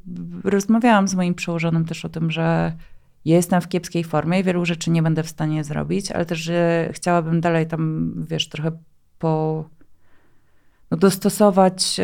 [0.44, 2.74] rozmawiałam z moim przełożonym też o tym, że
[3.26, 6.90] jestem w kiepskiej formie i wielu rzeczy nie będę w stanie zrobić, ale też, że
[6.94, 8.72] chciałabym dalej tam, wiesz, trochę
[9.20, 9.66] po
[10.92, 12.00] no dostosować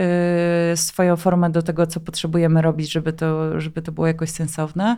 [0.73, 4.97] y, swoją formę do tego, co potrzebujemy robić, żeby to, żeby to było jakoś sensowne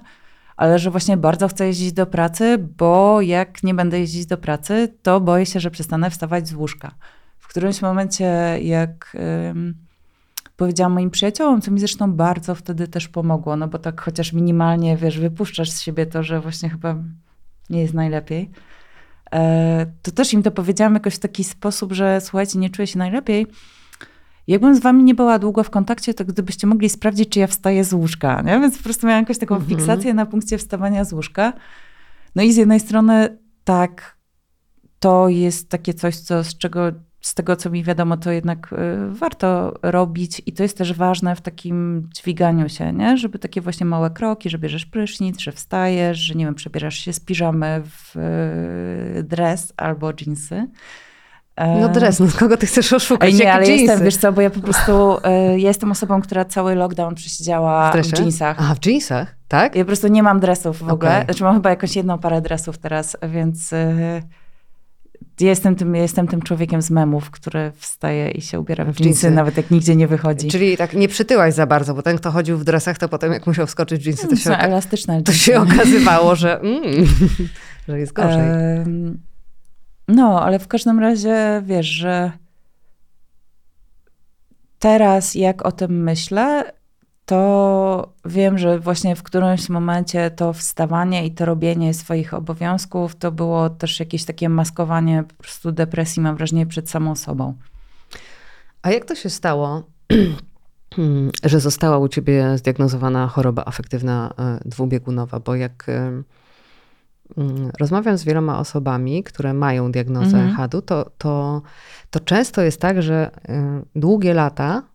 [0.62, 4.94] ale że właśnie bardzo chcę jeździć do pracy, bo jak nie będę jeździć do pracy,
[5.02, 6.92] to boję się, że przestanę wstawać z łóżka.
[7.40, 9.18] W którymś momencie, jak
[9.50, 9.76] ym,
[10.62, 14.98] powiedziałam moim przyjaciołom, co mi zresztą bardzo wtedy też pomogło, no bo tak chociaż minimalnie,
[14.98, 16.96] wiesz, wypuszczasz z siebie to, że właśnie chyba
[17.70, 18.52] nie jest najlepiej,
[19.34, 23.00] e, to też im to powiedziałam jakoś w taki sposób, że słuchajcie, nie czuję się
[23.00, 23.48] najlepiej,
[24.48, 27.84] Jakbym z wami nie była długo w kontakcie, to gdybyście mogli sprawdzić, czy ja wstaję
[27.84, 28.60] z łóżka, nie?
[28.60, 29.70] Więc po prostu miałam jakąś taką Mhm.
[29.70, 31.54] fiksację na punkcie wstawania z łóżka.
[32.36, 34.18] No i z jednej strony tak,
[35.00, 38.76] to jest takie coś, co, z czego, z tego co mi wiadomo, to jednak y,
[39.14, 43.18] warto robić i to jest też ważne w takim dźwiganiu się, nie?
[43.18, 47.14] Żeby takie właśnie małe kroki, że bierzesz prysznic, że wstajesz, że nie wiem, przebierasz się
[47.14, 48.16] z piżamy w
[49.20, 50.68] y, dres albo dżinsy.
[51.82, 53.34] No dres, no kogo ty chcesz oszukać?
[53.34, 53.84] Ej, nie, ale dżinsy?
[53.84, 57.92] jestem, wiesz co, bo ja po prostu e, ja jestem osobą, która cały lockdown przesiedziała
[57.92, 58.58] w, w, jeansach.
[58.60, 59.76] Aha, w jeansach, tak?
[59.76, 61.12] Ja po prostu nie mam dresów w ogóle.
[61.12, 61.26] Okej.
[61.26, 63.74] Znaczy mam chyba jakąś jedną parę dresów teraz, więc
[65.40, 68.96] jestem tym, ja jestem tym człowiekiem z memów, który wstaje i się ubiera w W
[68.96, 69.32] dżinsy.
[69.32, 70.48] nawet jak nigdzie nie wychodzi.
[70.48, 73.48] Czyli tak nie przytyłaś za bardzo, bo ten, kto chodził w dresach, to potem jak
[73.48, 75.46] musiał wskoczyć w jeansy, to się, oka- elastyczne to dżinsy.
[75.46, 76.84] się okazywało, że, mm,
[77.88, 78.42] że jest gorzej.
[80.08, 82.32] No, ale w każdym razie wiesz, że
[84.80, 86.72] teraz jak o tym myślę,
[87.32, 93.32] to wiem, że właśnie w którymś momencie to wstawanie i to robienie swoich obowiązków to
[93.32, 97.54] było też jakieś takie maskowanie po prostu depresji, mam wrażenie, przed samą sobą.
[98.82, 99.84] A jak to się stało,
[101.44, 105.40] że została u ciebie zdiagnozowana choroba afektywna e, dwubiegunowa?
[105.40, 106.24] Bo jak e,
[107.38, 110.56] mm, rozmawiam z wieloma osobami, które mają diagnozę Mhm.
[110.56, 111.62] HAD-u, to, to,
[112.10, 114.91] to często jest tak, że e, długie lata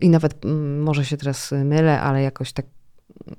[0.00, 2.66] i nawet mm, może się teraz mylę, ale jakoś tak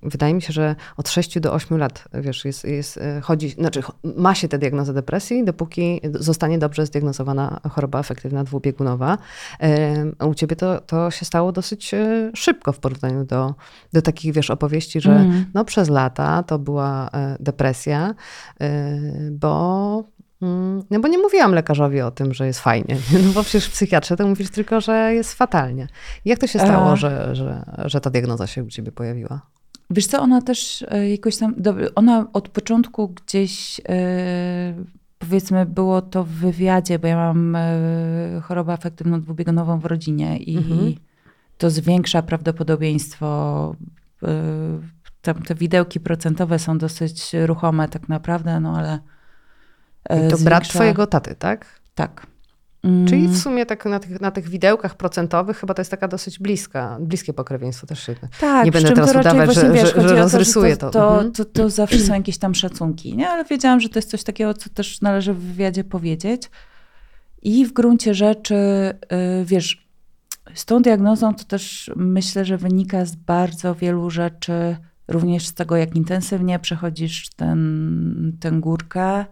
[0.04, 3.82] wydaje mi się, że od 6 do 8 lat, wiesz, jest, jest, e, chodzi, znaczy
[4.04, 9.17] ma się tę diagnozę depresji, dopóki zostanie dobrze zdiagnozowana choroba afektywna dwubiegunowa.
[10.19, 13.56] A u ciebie to, to się stało dosyć e, szybko w porównaniu do,
[13.93, 15.46] do takich, wiesz, opowieści, że Mhm.
[15.54, 18.13] no przez lata to była e, depresja,
[18.62, 19.00] e,
[19.32, 20.22] bo mm,
[20.91, 22.95] no bo nie mówiłam lekarzowi o tym, że jest fajnie.
[23.25, 25.88] No bo przecież w psychiatrze to mówisz tylko, że jest fatalnie.
[26.25, 26.95] Jak to się stało, A.
[26.95, 29.41] że, że, że ta diagnoza się u ciebie pojawiła?
[29.89, 31.56] Wiesz co, ona też e, jakoś tam,
[31.95, 34.73] ona od początku gdzieś, e,
[35.19, 37.62] powiedzmy, było to w wywiadzie, bo ja mam e,
[38.43, 40.93] chorobę afektywną dwubiegunową w rodzinie i Mhm.
[41.58, 43.75] to zwiększa prawdopodobieństwo.
[44.23, 44.27] e,
[45.21, 48.99] Tam te widełki procentowe są dosyć ruchome tak naprawdę, no ale
[50.09, 51.65] e, To brat zwiększa- twojego taty, tak?
[51.95, 52.27] Tak.
[53.07, 56.07] Czyli Mm, w sumie tak na tych, na tych widełkach procentowych chyba to jest taka
[56.07, 58.15] dosyć bliska, bliskie pokrewieństwo też się.
[58.39, 60.89] Tak, Nie będę teraz to udawać, że- wiesz, że- że to, rozrysuję to.
[60.89, 60.99] to.
[60.99, 61.31] To, Mhm.
[61.31, 63.29] to, to zawsze są jakieś tam szacunki, nie?
[63.29, 66.49] Ale wiedziałam, że to jest coś takiego, co też należy w wywiadzie powiedzieć.
[67.41, 68.55] I w gruncie rzeczy,
[69.11, 69.87] yy, wiesz,
[70.53, 75.77] z tą diagnozą to też myślę, że wynika z bardzo wielu rzeczy, również z tego,
[75.77, 79.25] jak intensywnie przechodzisz ten, tę górkę,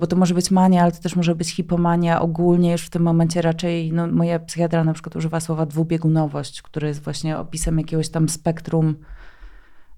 [0.00, 2.20] bo to może być mania, ale to też może być hipomania.
[2.20, 6.88] Ogólnie już w tym momencie raczej, no, moja psychiatra na przykład używa słowa dwubiegunowość, które
[6.88, 8.96] jest właśnie opisem jakiegoś tam spektrum,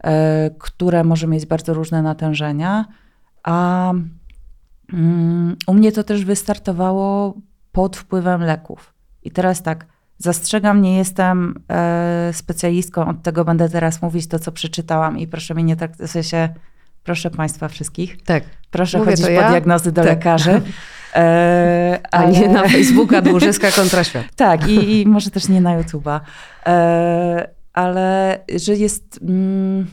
[0.05, 2.85] e, które może mieć bardzo różne natężenia.
[3.43, 3.93] A
[4.93, 7.35] mm, u mnie to też wystartowało
[7.73, 8.95] pod wpływem leków.
[9.23, 9.87] I teraz tak,
[10.19, 15.55] zastrzegam, nie jestem e, specjalistką, od tego będę teraz mówić to, co przeczytałam i proszę
[15.55, 16.49] mnie nie tak, w sensie,
[17.09, 19.51] proszę Państwa wszystkich, Tak, proszę Mówię chodzić po ja?
[19.51, 20.11] diagnozy do Tak.
[20.11, 20.61] lekarzy.
[21.15, 24.25] E, a nie ale- na Facebooka Dłużyska kontra świat.
[24.37, 26.21] tak, i, i może też nie na YouTube'a.
[26.67, 29.87] E, ale że jest, mm,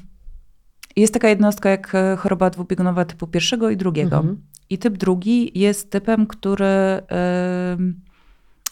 [0.96, 4.18] jest taka jednostka jak e, choroba dwubiegunowa typu pierwszego i drugiego.
[4.18, 4.42] Mhm.
[4.70, 8.02] I typ drugi jest typem, który, em,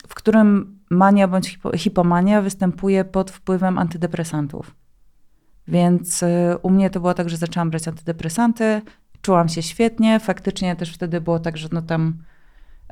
[0.08, 4.76] w którym mania bądź hipo, hipomania występuje pod wpływem antydepresantów.
[5.68, 8.82] Więc e, u mnie to było tak, że zaczęłam brać antydepresanty,
[9.22, 10.20] czułam się świetnie.
[10.20, 12.18] Faktycznie też wtedy było tak, że no tam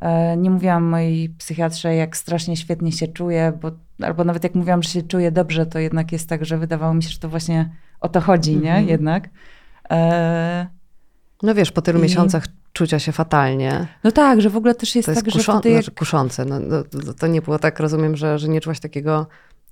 [0.01, 3.71] e, nie mówiłam mojej psychiatrze, jak strasznie świetnie się czuję, bo,
[4.05, 7.03] albo nawet jak mówiłam, że się czuję dobrze, to jednak jest tak, że wydawało mi
[7.03, 8.69] się, że to właśnie o to chodzi, nie?
[8.69, 8.87] Mhm.
[8.87, 9.29] Jednak.
[9.91, 10.67] E,
[11.43, 13.87] No wiesz, po tylu I- miesiącach czucia się fatalnie.
[14.03, 16.45] no tak, że w ogóle też jest To jest tak, że wtedy jak znaczy kuszące.
[16.45, 19.27] No, no, to- to nie było tak, rozumiem, że, że nie czułaś takiego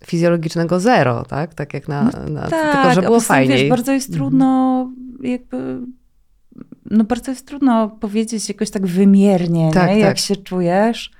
[0.06, 1.54] fizjologicznego zero, tak?
[1.54, 2.04] Tak jak na...
[2.30, 3.20] na Tak, tylko, że było.
[3.48, 4.20] Wiesz, bardzo jest Mhm.
[4.20, 4.90] trudno
[5.22, 5.80] jakby,
[6.92, 10.00] no bardzo jest trudno powiedzieć jakoś tak wymiernie, Tak, nie?
[10.00, 10.18] jak tak.
[10.18, 11.12] się czujesz.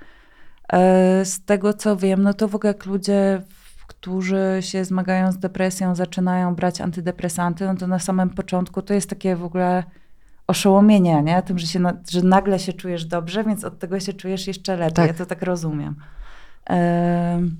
[0.72, 3.42] E, Z tego co wiem, no to w ogóle jak ludzie,
[3.86, 9.10] którzy się zmagają z depresją, zaczynają brać antydepresanty, no to na samym początku to jest
[9.10, 9.84] takie w ogóle
[10.46, 11.42] oszołomienie, nie?
[11.42, 14.76] Tym, że, się na, że nagle się czujesz dobrze, więc od tego się czujesz jeszcze
[14.76, 14.94] lepiej.
[14.94, 15.06] Tak.
[15.06, 15.94] Ja to tak rozumiem.
[16.66, 17.56] Em,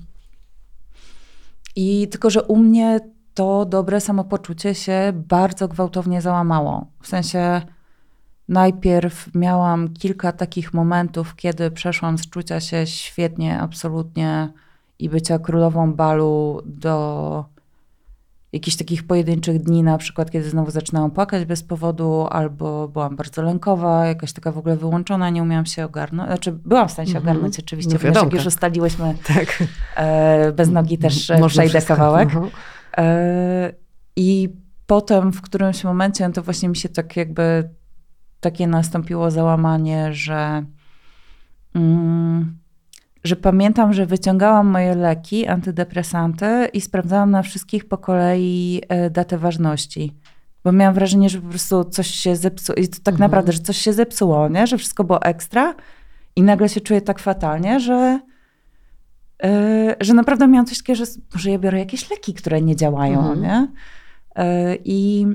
[1.75, 2.99] I tylko, że u mnie
[3.33, 6.87] to dobre samopoczucie się bardzo gwałtownie załamało.
[7.01, 7.61] W sensie
[8.47, 14.53] najpierw miałam kilka takich momentów, kiedy przeszłam z czucia się świetnie, absolutnie
[14.99, 17.45] i bycia królową balu do
[18.53, 23.41] jakichś takich pojedynczych dni, na przykład kiedy znowu zaczynałam płakać bez powodu, albo byłam bardzo
[23.41, 26.27] lękowa, jakaś taka w ogóle wyłączona, nie umiałam się ogarnąć.
[26.29, 27.31] Znaczy byłam w stanie się Mhm.
[27.35, 29.63] ogarnąć oczywiście, No ponieważ jak już ustaliłyśmy Tak.
[29.95, 31.95] e, bez nogi też Można przejdę wszystko.
[31.95, 32.29] kawałek.
[32.29, 32.51] Mhm.
[32.97, 33.73] E,
[34.15, 34.49] I
[34.87, 37.69] potem w którymś momencie no to właśnie mi się tak jakby
[38.39, 40.63] takie nastąpiło załamanie, że
[41.75, 42.57] mm,
[43.23, 49.37] że pamiętam, że wyciągałam moje leki, antydepresanty i sprawdzałam na wszystkich po kolei e, datę
[49.37, 50.13] ważności.
[50.63, 52.75] Bo miałam wrażenie, że po prostu coś się zepsuło.
[52.75, 53.19] I to tak Mhm.
[53.19, 54.67] naprawdę, że coś się zepsuło, nie?
[54.67, 55.75] że wszystko było ekstra.
[56.35, 58.19] I nagle się czuję tak fatalnie, że,
[59.43, 63.19] e, że naprawdę miałam coś takiego, że może ja biorę jakieś leki, które nie działają.
[63.19, 63.41] Mhm.
[63.41, 63.67] Nie?
[64.35, 65.25] E, I,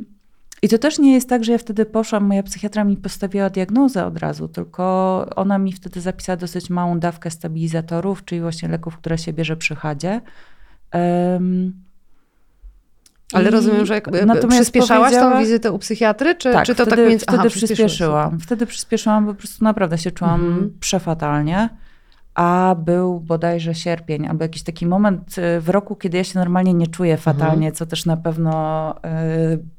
[0.62, 4.06] I to też nie jest tak, że ja wtedy poszłam, moja psychiatra mi postawiła diagnozę
[4.06, 9.18] od razu, tylko ona mi wtedy zapisała dosyć małą dawkę stabilizatorów, czyli właśnie leków, które
[9.18, 10.20] się bierze przy chadzie.
[10.90, 11.72] Em,
[13.32, 17.02] Ale i rozumiem, że jakby przyspieszałaś tą wizytę u psychiatry, czy, tak, czy to wtedy,
[17.02, 17.24] tak między...
[17.24, 18.40] wtedy Aha, przyspieszyłam.
[18.40, 20.76] Wtedy przyspieszyłam, bo po prostu naprawdę się czułam Mhm.
[20.80, 21.68] przefatalnie.
[22.36, 26.74] A był bodajże sierpień, albo jakiś taki moment y, w roku, kiedy ja się normalnie
[26.74, 28.98] nie czuję fatalnie, co też na pewno y,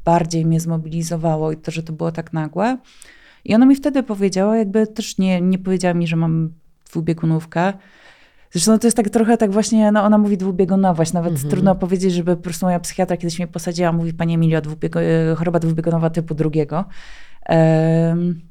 [0.06, 2.78] bardziej mnie zmobilizowało i to, że to było tak nagłe.
[3.46, 6.50] I ona mi wtedy powiedziała, jakby też nie, nie powiedziała mi, że mam
[6.90, 7.74] dwubiegunówkę.
[8.52, 11.50] Zresztą to jest tak trochę tak właśnie, no ona mówi dwubiegunowość, nawet Mhm.
[11.50, 15.00] trudno powiedzieć, żeby po prostu moja psychiatra kiedyś mnie posadziła, mówi pani Emilio, dwubiego,
[15.36, 16.86] choroba dwubiegunowa typu drugiego.
[17.46, 18.42] Em,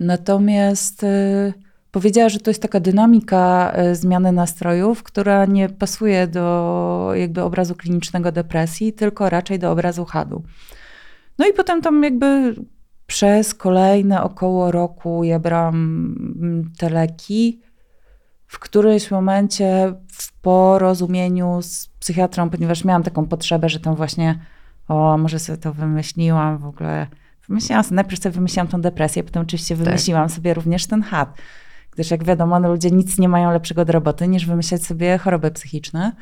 [0.00, 1.52] natomiast e,
[1.96, 7.74] powiedziała, że to jest taka dynamika e, zmiany nastrojów, która nie pasuje do jakby obrazu
[7.74, 10.42] klinicznego depresji, tylko raczej do obrazu chadu.
[11.38, 12.54] No i potem tam jakby
[13.06, 15.74] przez kolejne około roku ja brałam
[16.40, 17.60] mm, te leki.
[18.46, 24.40] W którymś momencie w porozumieniu z psychiatrą, ponieważ miałam taką potrzebę, że tam właśnie,
[24.88, 27.06] o, może sobie to wymyśliłam w ogóle.
[27.48, 31.38] Wymyśliłam sobie, najpierw sobie wymyśliłam tą depresję, potem oczywiście wymyśliłam sobie również ten had.
[31.96, 35.50] Gdyż jak wiadomo, no, ludzie nic nie mają lepszego do roboty, niż wymyślać sobie choroby
[35.50, 36.12] psychiczne.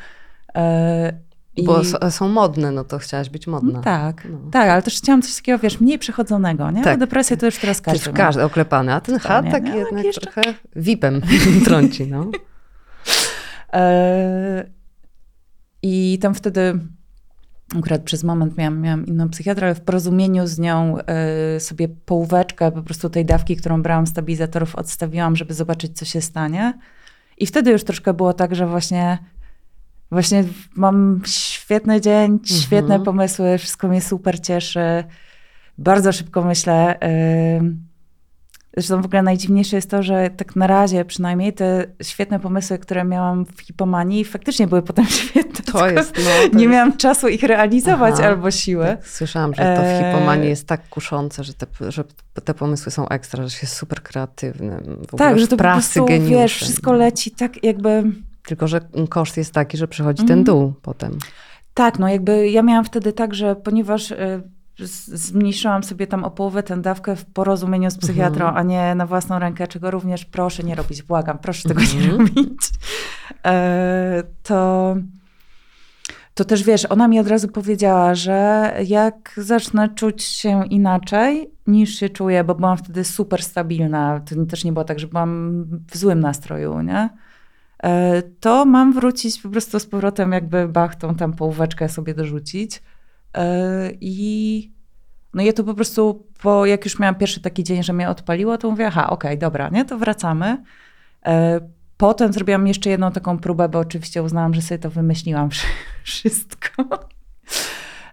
[0.55, 1.13] E,
[1.57, 3.73] i- Bo są modne, no to chciałaś być modna.
[3.73, 4.39] no tak, No.
[4.53, 6.83] tak, ale też chciałam coś takiego, wiesz, mniej przechodzonego, nie?
[6.83, 6.95] Tak.
[6.99, 8.17] Bo depresję to już teraz Każdy, każdy ma.
[8.17, 10.43] każdy oklepany, a ten chat taki no, jednak jeszcze- trochę
[10.77, 11.21] vipem
[11.65, 12.27] trąci, no.
[13.73, 14.65] E,
[15.83, 16.79] I tam wtedy
[17.79, 22.73] akurat przez moment miałam, miałam inną psychiatrę, ale w porozumieniu z nią e, sobie połóweczkę
[22.73, 26.79] po prostu tej dawki, którą brałam stabilizatorów, odstawiłam, żeby zobaczyć, co się stanie.
[27.39, 29.19] I wtedy już troszkę było tak, że właśnie,
[30.11, 30.45] właśnie
[30.77, 35.05] mam świetny dzień, świetne pomysły, wszystko mnie super cieszy.
[35.79, 36.99] Bardzo szybko myślę.
[36.99, 37.94] em,
[38.77, 43.05] Zresztą w ogóle najdziwniejsze jest to, że tak na razie przynajmniej te świetne pomysły, które
[43.05, 45.73] miałam w hipomanii, faktycznie były potem świetne.
[45.73, 46.49] To jest, no.
[46.51, 48.27] To Nie jest- miałam czasu ich realizować Aha.
[48.29, 48.85] albo siły.
[48.87, 50.13] Tak, słyszałam, że to w Eee.
[50.13, 52.05] hipomanii jest tak kuszące, że te, że
[52.45, 54.97] te pomysły są ekstra, że się super kreatywnym.
[55.17, 58.03] Tak, że to po pracy prostu, wiesz, wszystko leci tak jakby...
[58.47, 60.39] Tylko, że koszt jest taki, że przychodzi Mhm.
[60.39, 61.19] ten dół potem.
[61.75, 64.45] Tak, no jakby ja miałam wtedy tak, że ponieważ z-
[65.07, 68.57] zmniejszyłam sobie tam o połowę tę dawkę w porozumieniu z psychiatrą, Mhm.
[68.57, 72.19] a nie na własną rękę, czego również proszę nie robić, błagam, proszę tego nie Mhm.
[72.19, 72.71] robić,
[73.47, 74.97] e, to,
[76.35, 81.95] to też wiesz, ona mi od razu powiedziała, że jak zacznę czuć się inaczej niż
[81.95, 85.97] się czuję, bo byłam wtedy super stabilna, to też nie było tak, że byłam w
[85.97, 87.09] złym nastroju, nie?
[87.83, 92.83] E, to mam wrócić po prostu z powrotem, jakby bach, tą tam połóweczkę sobie dorzucić.
[93.35, 94.73] E, I
[95.35, 98.59] no ja to po prostu, po, jak już miałam pierwszy taki dzień, że mnie odpaliło,
[98.59, 100.63] to mówię, aha, okej, dobra, nie, to wracamy.
[101.27, 101.61] E,
[101.97, 105.49] Potem zrobiłam jeszcze jedną taką próbę, bo oczywiście uznałam, że sobie to wymyśliłam
[106.05, 106.85] wszystko.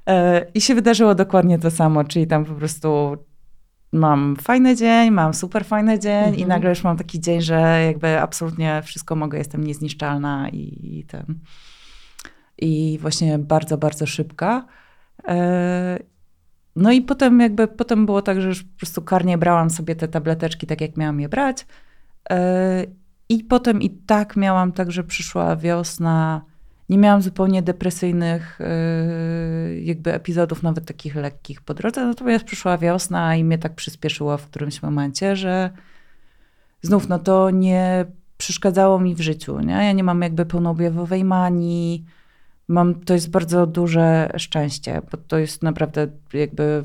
[0.07, 3.17] E, I się wydarzyło dokładnie to samo, czyli tam po prostu
[3.91, 6.47] mam fajny dzień, mam super fajny dzień i Mhm.
[6.47, 11.25] nagle już mam taki dzień, że jakby absolutnie wszystko mogę, jestem niezniszczalna i, i ten.
[12.57, 14.65] I właśnie bardzo, bardzo szybka.
[15.27, 16.11] E,
[16.75, 20.07] No i potem jakby, potem było tak, że już po prostu karnie brałam sobie te
[20.07, 21.65] tableteczki tak, jak miałam je brać.
[22.29, 22.85] E,
[23.29, 26.41] I potem i tak miałam tak, że przyszła wiosna.
[26.89, 28.65] Nie miałam zupełnie depresyjnych e,
[29.79, 32.05] jakby epizodów, nawet takich lekkich po drodze.
[32.05, 35.69] Natomiast przyszła wiosna i mnie tak przyspieszyło w którymś momencie, że
[36.81, 38.05] znów no to nie
[38.37, 39.59] przeszkadzało mi w życiu.
[39.59, 39.73] Nie?
[39.73, 42.05] Ja nie mam jakby pełnoobjawowej manii.
[42.71, 46.83] Mam, to jest bardzo duże szczęście, bo to jest naprawdę jakby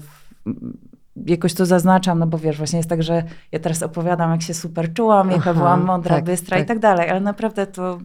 [1.26, 3.22] jakoś to zaznaczam, no bo wiesz, właśnie jest tak, że
[3.53, 6.64] ja teraz opowiadam, jak się super czułam, jaka Aha, byłam mądra, tak, bystra tak.
[6.64, 7.99] i tak dalej, ale naprawdę to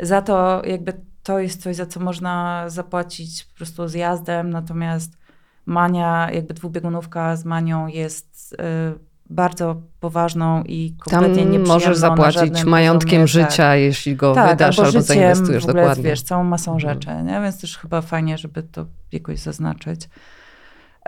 [0.00, 5.18] za to jakby to jest coś, za co można zapłacić po prostu zjazdem, natomiast
[5.66, 12.64] mania, jakby dwubiegunówka z manią jest y, bardzo poważną i Tam kompletnie nieprzyjemną możesz zapłacić
[12.64, 13.50] majątkiem poziomie, tak.
[13.52, 16.04] życia, jeśli go Tak, wydasz albo albo życiem, zainwestujesz w ogóle, dokładnie.
[16.04, 16.94] wiesz, całą masą Mhm.
[16.94, 17.40] rzeczy, nie?
[17.40, 20.08] Więc też chyba fajnie, żeby to jakoś zaznaczyć.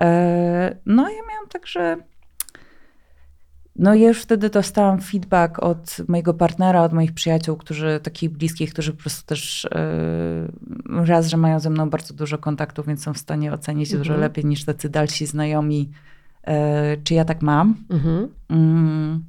[0.00, 1.96] E, no ja miałam tak, że
[3.78, 8.72] no i już wtedy dostałam feedback od mojego partnera, od moich przyjaciół, którzy takich bliskich,
[8.72, 9.66] którzy po prostu też
[10.90, 14.02] yy, raz, że mają ze mną bardzo dużo kontaktów, więc są w stanie ocenić Mhm.
[14.02, 15.90] dużo lepiej niż tacy dalsi znajomi,
[17.04, 17.76] czy ja tak mam.
[17.90, 18.28] Mhm.
[18.48, 19.24] Mm.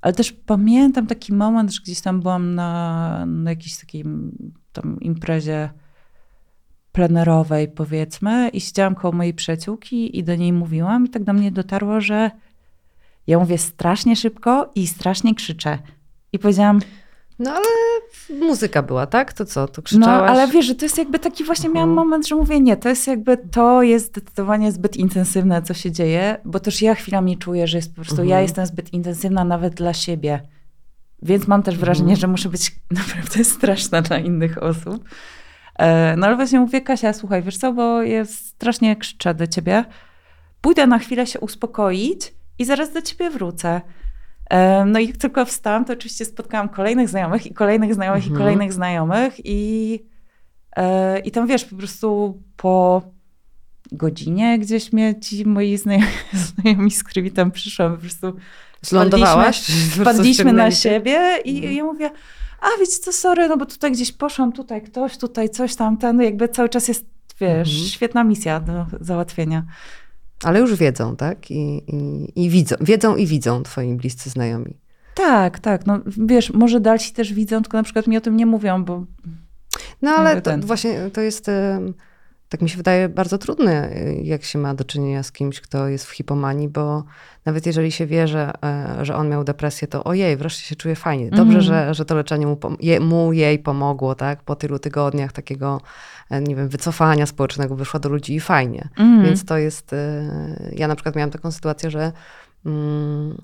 [0.00, 4.04] Ale też pamiętam taki moment, że gdzieś tam byłam na, na jakiejś takiej
[4.72, 5.70] tam imprezie
[6.92, 11.52] plenerowej, powiedzmy, i siedziałam koło mojej przyjaciółki i do niej mówiłam, i tak do mnie
[11.52, 12.30] dotarło, że
[13.26, 15.78] ja mówię strasznie szybko i strasznie krzyczę.
[16.32, 16.80] I powiedziałam,
[17.38, 17.66] No ale
[18.40, 19.32] muzyka była, tak?
[19.32, 20.30] To co, to no krzyczałaś?
[20.30, 22.06] ale wiesz, że to jest jakby taki właśnie miałam Mhm.
[22.08, 26.36] moment, że mówię, nie, to jest jakby, to jest zdecydowanie zbyt intensywne, co się dzieje,
[26.44, 28.28] bo też ja chwilami czuję, że jest po prostu, Mhm.
[28.28, 30.40] ja jestem zbyt intensywna nawet dla siebie.
[31.22, 32.20] Więc mam też wrażenie, Mhm.
[32.20, 35.04] że muszę być naprawdę straszna dla innych osób.
[35.78, 39.84] E, No ale właśnie mówię, Kasia, słuchaj, wiesz co, bo ja strasznie krzyczę do ciebie.
[40.60, 43.80] Pójdę na chwilę się uspokoić i zaraz do ciebie wrócę.
[44.86, 48.34] No i jak tylko wstałam, to oczywiście spotkałam kolejnych znajomych i kolejnych znajomych Mhm.
[48.34, 49.98] i kolejnych znajomych i,
[50.76, 53.02] e, i tam wiesz, po prostu po
[53.92, 56.06] godzinie gdzieś mnie ci moi znajomi,
[56.62, 58.32] znajomi z którymi tam przyszłam, po prostu
[58.82, 59.60] Zlądowałaś?
[59.60, 61.74] Po prostu wpadliśmy na siebie i Mhm.
[61.76, 62.10] ja mówię,
[62.60, 66.16] a wiecie co, sorry, no bo tutaj gdzieś poszłam, tutaj ktoś, tutaj coś tam, ten,
[66.16, 67.06] no jakby cały czas jest,
[67.40, 67.88] wiesz, Mhm.
[67.88, 69.62] świetna misja do załatwienia.
[70.44, 71.50] Ale już wiedzą, tak?
[71.50, 74.76] I, i, i widzą, wiedzą i widzą twoi bliscy znajomi.
[75.14, 78.46] Tak, tak, no wiesz, może dalsi też widzą, tylko na przykład mi o tym nie
[78.46, 79.04] mówią, bo
[80.02, 80.60] No ale to, ten.
[80.60, 81.94] właśnie to jest, em,
[82.48, 85.88] tak mi się wydaje, bardzo trudne, y, jak się ma do czynienia z kimś, kto
[85.88, 87.04] jest w hipomanii, bo
[87.44, 90.96] nawet jeżeli się wie, że, e, że on miał depresję, to ojej, wreszcie się czuje
[90.96, 91.30] fajnie.
[91.30, 91.60] Dobrze, Mhm.
[91.62, 94.42] że, że to leczenie mu, je, mu, jej pomogło, tak?
[94.42, 95.80] Po tylu tygodniach takiego,
[96.30, 98.88] e, nie wiem, wycofania społecznego wyszła do ludzi i fajnie.
[98.98, 99.24] Mhm.
[99.24, 99.92] Więc to jest.
[99.92, 100.22] e,
[100.72, 102.12] Ja na przykład miałam taką sytuację, że
[102.66, 103.38] mm,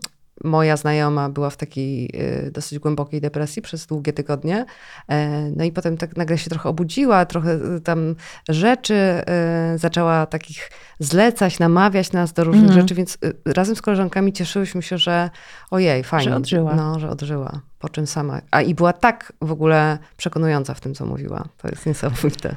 [0.45, 2.11] moja znajoma była w takiej
[2.47, 4.65] e, dosyć głębokiej depresji przez długie tygodnie.
[5.09, 8.15] E, No i potem tak nagle się trochę obudziła, trochę e, tam
[8.49, 12.81] rzeczy e, zaczęła takich zlecać, namawiać nas do różnych Mhm.
[12.81, 15.31] rzeczy, więc razem z koleżankami cieszyłyśmy się, że
[15.71, 16.37] ojej, fajnie.
[16.37, 16.75] odżyła.
[16.75, 17.61] No, że odżyła.
[17.79, 18.41] Po czym sama.
[18.51, 21.45] A i była tak w ogóle przekonująca w tym, co mówiła.
[21.57, 22.57] To jest niesamowite.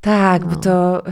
[0.00, 0.48] Tak, No.
[0.50, 1.02] bo to.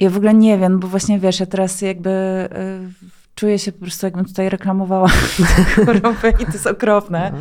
[0.00, 3.80] Ja w ogóle nie wiem, bo właśnie wiesz, ja teraz jakby y, czuję się po
[3.80, 5.08] prostu, jakbym tutaj reklamowała
[5.86, 7.32] chorobę i to jest okropne.
[7.32, 7.38] No.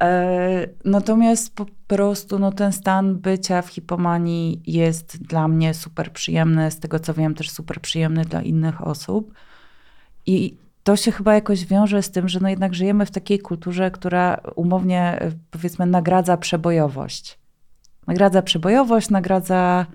[0.00, 6.70] E, Natomiast po prostu no, ten stan bycia w hipomanii jest dla mnie super przyjemny,
[6.70, 9.34] z tego co wiem, też super przyjemny dla innych osób.
[10.26, 13.90] I to się chyba jakoś wiąże z tym, że no jednak żyjemy w takiej kulturze,
[13.90, 17.38] która umownie e, powiedzmy nagradza przebojowość.
[18.06, 19.86] Nagradza przebojowość, nagradza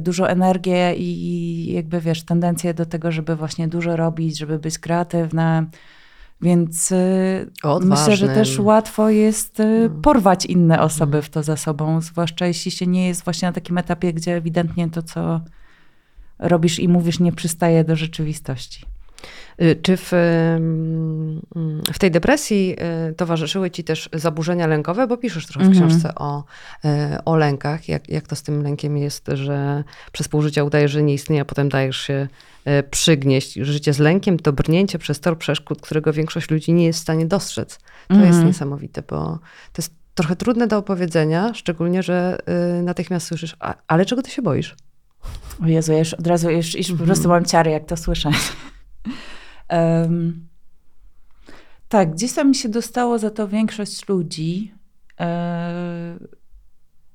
[0.00, 5.66] dużo energię i jakby wiesz, tendencję do tego, żeby właśnie dużo robić, żeby być kreatywne.
[6.42, 8.66] Więc y, myślę, że też Odważnym.
[8.66, 10.00] łatwo jest y, No.
[10.00, 13.78] porwać inne osoby w to za sobą, zwłaszcza jeśli się nie jest właśnie na takim
[13.78, 15.40] etapie, gdzie ewidentnie to, co
[16.38, 18.86] robisz i mówisz, nie przystaje do rzeczywistości.
[19.62, 20.10] Y, Czy w,
[21.92, 22.76] w tej depresji
[23.10, 25.06] y, towarzyszyły ci też zaburzenia lękowe?
[25.06, 25.88] Bo piszesz trochę w Mhm.
[25.88, 26.44] książce o,
[26.84, 26.88] y,
[27.24, 27.88] o lękach.
[27.88, 31.42] Jak, jak to z tym lękiem jest, że przez pół życia udajesz, że nie istnieje,
[31.42, 32.28] a potem dajesz się
[32.90, 33.54] przygnieść.
[33.54, 37.26] Życie z lękiem to brnięcie przez tor przeszkód, którego większość ludzi nie jest w stanie
[37.26, 37.78] dostrzec.
[38.08, 38.46] To jest Mhm.
[38.46, 39.16] niesamowite, bo
[39.72, 42.38] to jest trochę trudne do opowiedzenia, szczególnie, że
[42.82, 43.56] natychmiast słyszysz,
[43.88, 44.76] ale czego ty się boisz?
[45.64, 48.30] O Jezu, ja już od razu już, już po prostu mam ciary, jak to słyszę.
[49.68, 50.46] Em,
[51.88, 54.74] tak, gdzieś tam mi się dostało za to większość ludzi.
[55.20, 56.18] E,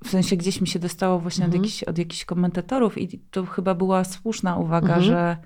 [0.04, 1.62] w sensie gdzieś mi się dostało właśnie Mhm.
[1.62, 5.04] od, jakichś, od jakichś komentatorów i to chyba była słuszna uwaga, Mhm.
[5.04, 5.38] że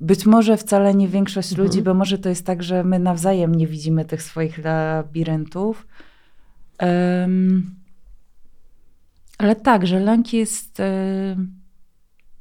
[0.00, 1.68] być może wcale nie większość Mhm.
[1.68, 5.86] ludzi, bo może to jest tak, że my nawzajem nie widzimy tych swoich labiryntów.
[6.78, 7.74] Em,
[9.38, 10.80] ale tak, że lęk jest.
[10.80, 11.65] em,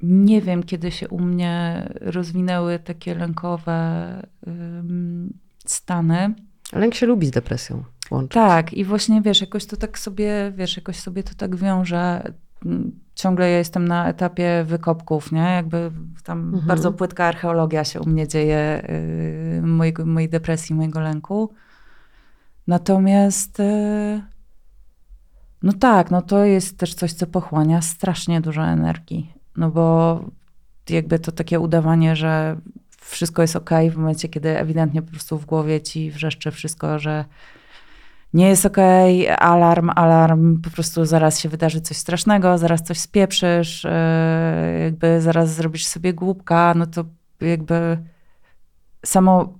[0.07, 4.07] nie wiem, kiedy się u mnie rozwinęły takie lękowe
[5.65, 6.35] stany.
[6.73, 8.33] Lęk się lubi z depresją łączyć.
[8.33, 12.33] Tak, i właśnie wiesz, jakoś to tak sobie, wiesz, jakoś sobie to tak wiąże.
[12.65, 15.39] Mm, Ciągle ja jestem na etapie wykopków, nie?
[15.39, 15.91] Jakby
[16.23, 16.65] tam Mhm.
[16.67, 18.87] bardzo płytka archeologia się u mnie dzieje,
[19.55, 21.53] yy, mojego, mojej depresji, mojego lęku.
[22.67, 24.21] Natomiast yy,
[25.63, 29.33] no tak, no to jest też coś, co pochłania strasznie dużo energii.
[29.57, 30.19] No bo
[30.89, 32.57] jakby to takie udawanie, że
[33.01, 37.25] wszystko jest ok w momencie, kiedy ewidentnie po prostu w głowie ci wrzeszczy wszystko, że
[38.33, 43.83] nie jest okej, alarm, alarm, po prostu zaraz się wydarzy coś strasznego, zaraz coś spieprzysz,
[43.83, 47.05] yy, jakby zaraz zrobisz sobie głupka, no to
[47.41, 47.97] jakby
[49.05, 49.53] samo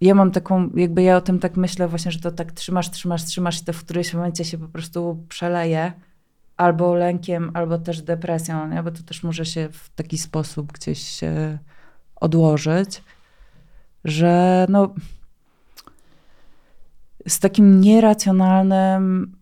[0.00, 3.24] ja mam taką, jakby ja o tym tak myślę właśnie, że to tak trzymasz, trzymasz,
[3.24, 5.92] trzymasz i to w którymś momencie się po prostu przeleje
[6.56, 8.82] albo lękiem, albo też depresją, nie?
[8.82, 11.20] bo to też może się w taki sposób gdzieś
[12.16, 13.02] odłożyć,
[14.04, 14.94] że no
[17.28, 19.36] z takim nieracjonalnym,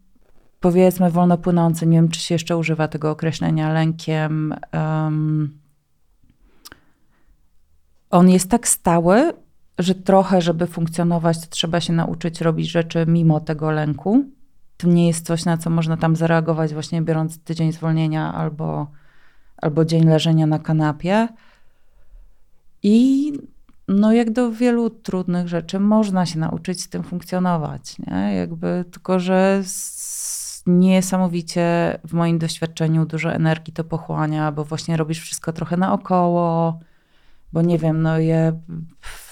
[0.61, 5.61] powiedzmy wolno płynącym, nie wiem czy się jeszcze używa tego określenia, lękiem, um,
[8.11, 9.33] on jest tak stały,
[9.79, 14.25] że trochę, żeby funkcjonować, to trzeba się nauczyć robić rzeczy mimo tego lęku.
[14.81, 18.87] To nie jest coś, na co można tam zareagować, właśnie biorąc tydzień zwolnienia albo,
[19.57, 21.29] albo dzień leżenia na kanapie.
[22.83, 23.33] I
[23.89, 27.97] no, jak do wielu trudnych rzeczy, można się nauczyć z tym funkcjonować.
[27.99, 28.35] Nie?
[28.35, 29.63] Jakby, tylko, że
[30.67, 36.79] niesamowicie w moim doświadczeniu dużo energii to pochłania, bo właśnie robisz wszystko trochę naokoło
[37.53, 38.53] bo nie wiem, no ja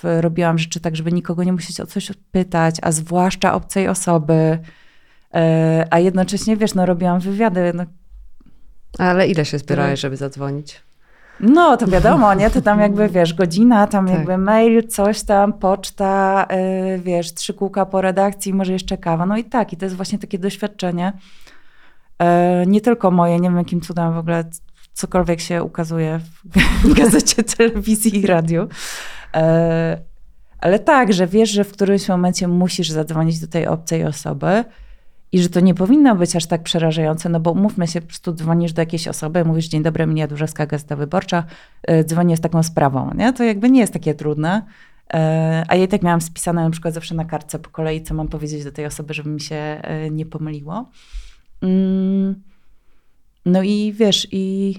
[0.03, 4.59] robiłam rzeczy tak, żeby nikogo nie musieć o coś pytać, a zwłaszcza obcej osoby,
[5.91, 7.72] a jednocześnie, wiesz, no robiłam wywiady.
[7.74, 7.85] No.
[8.99, 10.83] Ale ile się zbierałeś, żeby zadzwonić?
[11.41, 12.51] No, to wiadomo, nie?
[12.51, 14.16] To tam jakby, wiesz, godzina, tam tak.
[14.16, 19.26] jakby mail, coś tam, poczta, yy, wiesz, trzy kółka po redakcji, może jeszcze kawa.
[19.26, 21.12] No i tak, i to jest właśnie takie doświadczenie.
[22.20, 22.26] Yy,
[22.66, 24.45] nie tylko moje, nie wiem jakim cudem w ogóle
[24.99, 26.20] cokolwiek się ukazuje
[26.85, 28.68] w gazecie, telewizji i radiu.
[29.35, 29.99] E,
[30.61, 34.64] ale tak, że wiesz, że w którymś momencie musisz zadzwonić do tej obcej osoby
[35.33, 38.33] i że to nie powinno być aż tak przerażające, no bo umówmy się, po prostu
[38.33, 41.45] dzwonisz do jakiejś osoby, mówisz, dzień dobry, mnie Durzewska Gazeta Wyborcza,
[41.83, 43.33] e, dzwonię z taką sprawą, nie?
[43.33, 44.62] To jakby nie jest takie trudne.
[45.14, 48.14] E, a ja i tak miałam spisane na przykład zawsze na kartce po kolei, co
[48.14, 50.91] mam powiedzieć do tej osoby, żeby mi się nie pomyliło.
[51.62, 52.43] Mm.
[53.47, 54.74] No i wiesz, i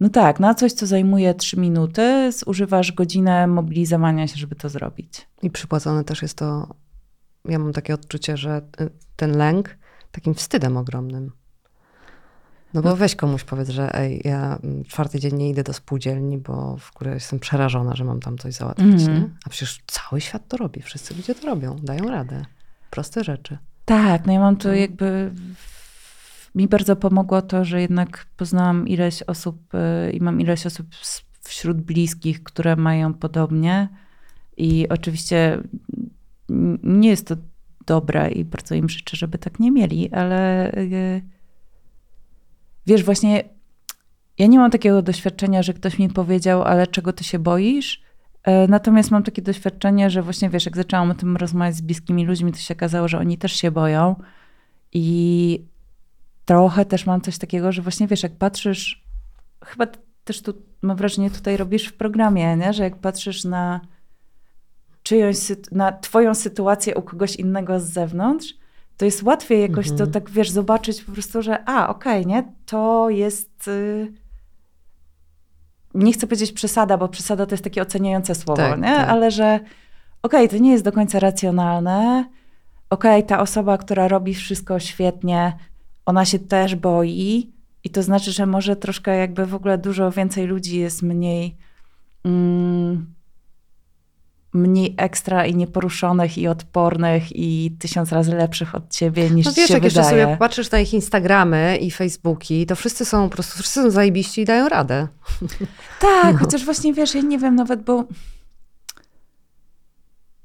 [0.00, 5.28] no tak, na coś, co zajmuje trzy minuty, zużywasz godzinę mobilizowania się, żeby to zrobić.
[5.42, 6.74] I przypłacone też jest to,
[7.48, 9.78] ja mam takie odczucie, że y, ten lęk
[10.12, 11.32] takim wstydem ogromnym.
[12.74, 12.96] No bo no.
[12.96, 16.92] weź komuś powiedz, że ej, ja mm, czwarty dzień nie idę do spółdzielni, bo w
[16.92, 19.14] której jestem przerażona, że mam tam coś załatwić, mm.
[19.14, 19.30] nie?
[19.44, 22.44] A przecież cały świat to robi, wszyscy ludzie to robią, dają radę.
[22.90, 23.58] Proste rzeczy.
[23.84, 24.74] Tak, no ja mam tu no.
[24.74, 25.32] jakby
[26.54, 30.86] mi bardzo pomogło to, że jednak poznałam ileś osób y, i mam ileś osób
[31.40, 33.88] wśród bliskich, które mają podobnie.
[34.56, 35.62] I oczywiście
[36.82, 37.36] nie jest to
[37.86, 41.22] dobre i bardzo im życzę, żeby tak nie mieli, ale y,
[42.86, 43.44] wiesz, właśnie
[44.38, 48.02] ja nie mam takiego doświadczenia, że ktoś mi powiedział, ale czego ty się boisz?
[48.42, 52.26] E, natomiast mam takie doświadczenie, że właśnie wiesz, jak zaczęłam o tym rozmawiać z bliskimi
[52.26, 54.16] ludźmi, to się okazało, że oni też się boją.
[54.92, 55.64] I
[56.44, 59.04] trochę też mam coś takiego, że właśnie wiesz, jak patrzysz,
[59.64, 59.86] chyba
[60.24, 62.72] też tu mam wrażenie, tutaj robisz w programie, nie?
[62.72, 63.80] że jak patrzysz na
[65.08, 65.36] czyjąś,
[65.72, 68.54] na twoją sytuację u kogoś innego z zewnątrz,
[68.96, 69.98] to jest łatwiej jakoś mhm.
[69.98, 73.68] to tak, wiesz, zobaczyć po prostu, że a, okej, okay, nie, to jest...
[73.68, 74.12] Y
[75.94, 78.94] nie chcę powiedzieć przesada, bo przesada to jest takie oceniające słowo, tak, nie?
[78.94, 79.08] Tak.
[79.08, 79.60] ale że
[80.22, 82.24] okej, okay, to nie jest do końca racjonalne,
[82.90, 85.56] okej, okay, ta osoba, która robi wszystko świetnie,
[86.06, 87.52] ona się też boi
[87.84, 91.56] i to znaczy, że może troszkę jakby w ogóle dużo więcej ludzi jest mniej
[92.24, 93.17] mm,
[94.52, 99.68] mniej ekstra i nieporuszonych i odpornych i tysiąc razy lepszych od ciebie niż no wiesz,
[99.68, 100.06] się jak wydaje.
[100.06, 103.90] jeszcze sobie patrzysz na ich Instagramy i Facebooki, to wszyscy są po prostu, wszyscy są
[103.90, 105.08] zajebiści i dają radę.
[106.00, 106.38] Tak, no.
[106.38, 108.04] chociaż właśnie wiesz, ja nie wiem nawet, bo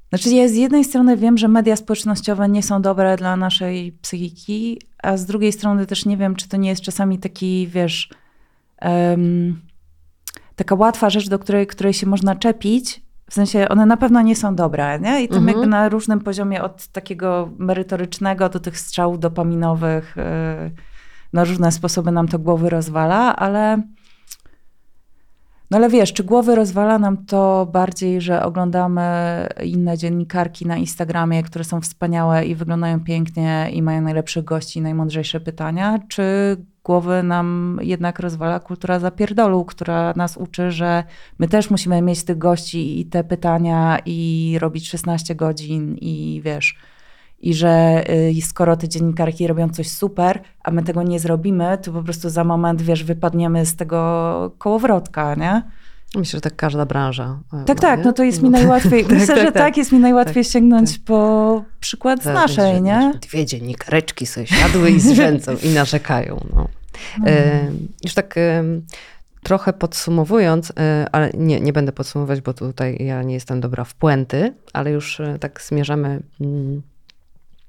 [0.10, 4.82] znaczy, ja z jednej strony wiem, że media społecznościowe nie są dobre dla naszej psychiki,
[5.04, 8.10] a z drugiej strony też nie wiem, czy to nie jest czasami taki, wiesz,
[8.82, 9.62] um,
[10.56, 13.02] taka łatwa rzecz, do której, której się można czepić.
[13.34, 15.24] W sensie one na pewno nie są dobre, nie?
[15.24, 15.48] I tam mhm.
[15.48, 20.72] jakby na różnym poziomie od takiego merytorycznego do tych strzałów dopaminowych yy,
[21.34, 23.82] na różne sposoby nam to głowy rozwala, ale
[25.74, 29.02] no ale wiesz, czy głowy rozwala nam to bardziej, że oglądamy
[29.64, 34.82] inne dziennikarki na Instagramie, które są wspaniałe i wyglądają pięknie i mają najlepszych gości i
[34.82, 36.24] najmądrzejsze pytania, czy
[36.84, 41.04] głowy nam jednak rozwala kultura zapierdolu, która nas uczy, że
[41.40, 46.78] my też musimy mieć tych gości i te pytania i robić 16 godzin i wiesz
[47.44, 51.92] i że y, skoro te dziennikarki robią coś super, a my tego nie zrobimy, to
[51.92, 55.62] po prostu za moment, wiesz, wypadniemy z tego kołowrotka, nie?
[56.16, 57.40] Myślę, że tak każda branża.
[57.54, 58.06] E, tak, ma, tak, nie?
[58.06, 58.58] no to jest mi no.
[58.58, 59.04] najłatwiej.
[59.06, 61.02] tak, Myślę, tak, że tak, tak, jest mi najłatwiej tak, sięgnąć tak.
[61.06, 63.14] po przykład z naszej, nie?
[63.22, 66.46] Dwie dziennikareczki sobie siadły i zrzęcą i narzekają.
[66.56, 66.68] No.
[67.20, 67.28] no.
[67.28, 67.72] E,
[68.04, 68.64] już tak e,
[69.44, 70.74] trochę podsumowując,
[71.12, 75.22] ale nie, nie będę podsumować, bo tutaj ja nie jestem dobra w puenty, ale już
[75.40, 76.82] tak zmierzamy mm,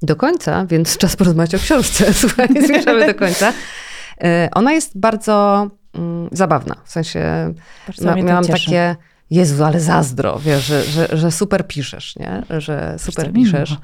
[0.04, 2.12] do końca, więc czas porozmawiać o książce.
[2.20, 3.50] Słuchaj, zmierzamy do końca.
[3.50, 7.54] Y, Ona jest bardzo mm, zabawna, w sensie
[8.02, 8.96] ma, miałam takie,
[9.30, 12.42] Jezu, ale zazdro, wiesz, że, że, że super piszesz, nie?
[12.58, 13.76] Że super piszesz.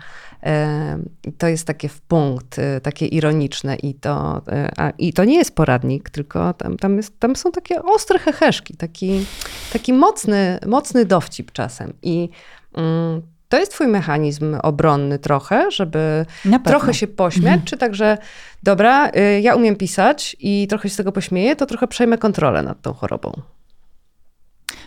[0.42, 0.98] E,
[1.38, 5.36] To jest takie w punkt, e, takie ironiczne i to, e, a, i to nie
[5.36, 9.26] jest poradnik, tylko tam, tam, jest, tam są takie ostre heheszki, taki,
[9.72, 11.92] taki mocny, mocny dowcip czasem.
[12.02, 12.28] I
[12.74, 16.26] mm, to jest twój mechanizm obronny trochę, żeby
[16.64, 18.18] trochę się pośmiać, czy także,
[18.62, 22.62] dobra, y, ja umiem pisać i trochę się z tego pośmieję, to trochę przejmę kontrolę
[22.62, 23.32] nad tą chorobą.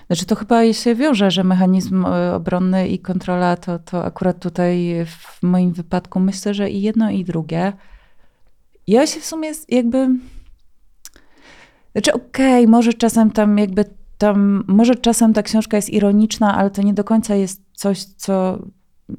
[0.08, 5.06] Znaczy to chyba się wiąże, że mechanizm e, obronny i kontrola to, to akurat tutaj
[5.06, 7.74] w moim wypadku myślę, że i jedno i drugie.
[8.88, 10.10] Ja się w sumie jakby...
[11.92, 13.86] Znaczy okej, może czasem tam jakby
[14.24, 18.60] tam, może czasem ta książka jest ironiczna, ale to nie do końca jest coś, co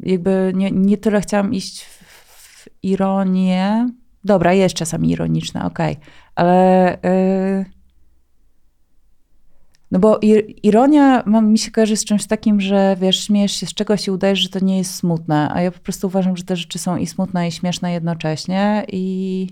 [0.00, 3.88] jakby nie, nie tyle chciałam iść w, ironię.
[4.24, 5.96] Dobra, jest czasami ironiczna, okej,
[6.34, 6.98] ale...
[7.02, 7.74] Yy...
[9.90, 13.66] No bo ir- ironia ma, mi się kojarzy z czymś takim, że wiesz, śmiejesz się
[13.66, 15.50] z czegoś i udajesz, że to nie jest smutne.
[15.55, 18.84] A ja po prostu uważam, że te rzeczy są i smutne, i śmieszne jednocześnie.
[18.92, 19.48] I,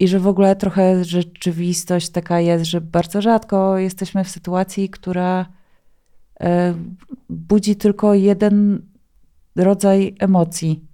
[0.00, 5.46] i że w ogóle trochę rzeczywistość taka jest, że bardzo rzadko jesteśmy w sytuacji, która
[6.40, 6.74] e,
[7.30, 8.82] budzi tylko jeden
[9.56, 10.84] rodzaj emocji.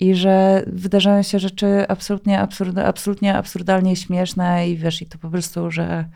[0.00, 5.30] I że wydarzają się rzeczy absolutnie, absurd, absolutnie absurdalnie śmieszne i wiesz, i to po
[5.30, 6.08] prostu, że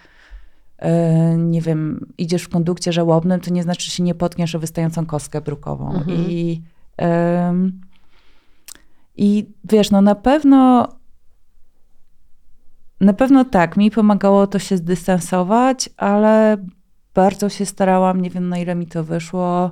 [0.79, 4.59] e, nie wiem, idziesz w kondukcie żałobnym, to nie znaczy, że się nie potkniesz o
[4.59, 5.95] wystającą kostkę brukową.
[5.95, 6.31] Mhm.
[6.31, 6.63] I,
[9.17, 10.89] I wiesz, no na pewno
[13.05, 16.57] na pewno tak, mi pomagało to się zdystansować, ale
[17.15, 19.71] bardzo się starałam, nie wiem na ile mi to wyszło,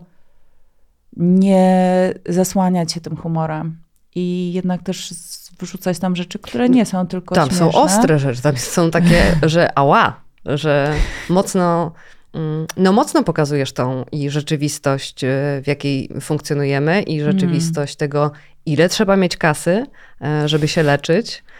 [1.16, 3.76] nie zasłaniać się tym humorem.
[4.14, 5.14] I jednak też
[5.60, 7.72] wrzucać tam rzeczy, które nie są tylko Tam śmieszne.
[7.72, 10.94] są ostre rzeczy, tam są takie, że ała, że
[11.28, 11.92] mocno,
[12.34, 15.28] mm, no mocno pokazujesz tą i rzeczywistość, y,
[15.62, 18.30] w jakiej funkcjonujemy i rzeczywistość tego,
[18.66, 19.86] ile trzeba mieć kasy,
[20.20, 21.51] e, żeby się leczyć e,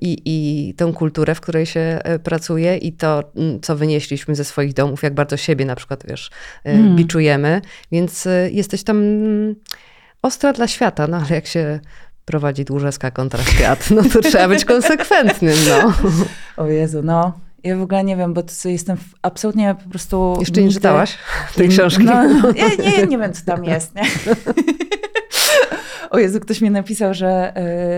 [0.00, 4.44] i, i tą kulturę, w której się e, pracuje i to, mm, co wynieśliśmy ze
[4.44, 6.30] swoich domów, jak bardzo siebie na przykład, wiesz,
[6.64, 6.96] e, Mm.
[6.96, 7.60] biczujemy,
[7.92, 9.54] więc e, jesteś tam mm,
[10.22, 11.80] ostra dla świata, no ale jak się
[12.24, 15.92] prowadzi dłużeska kontra świat, no to trzeba być konsekwentnym, no.
[16.56, 17.32] O Jezu, no.
[17.64, 20.36] Ja w ogóle nie wiem, bo jestem absolutnie po prostu...
[20.40, 21.18] Jeszcze nie czytałaś
[21.54, 22.04] tej książki?
[22.04, 24.02] No, no, ja nie, nie wiem, co tam jest, nie?
[26.14, 27.52] O Jezu, ktoś mi napisał, że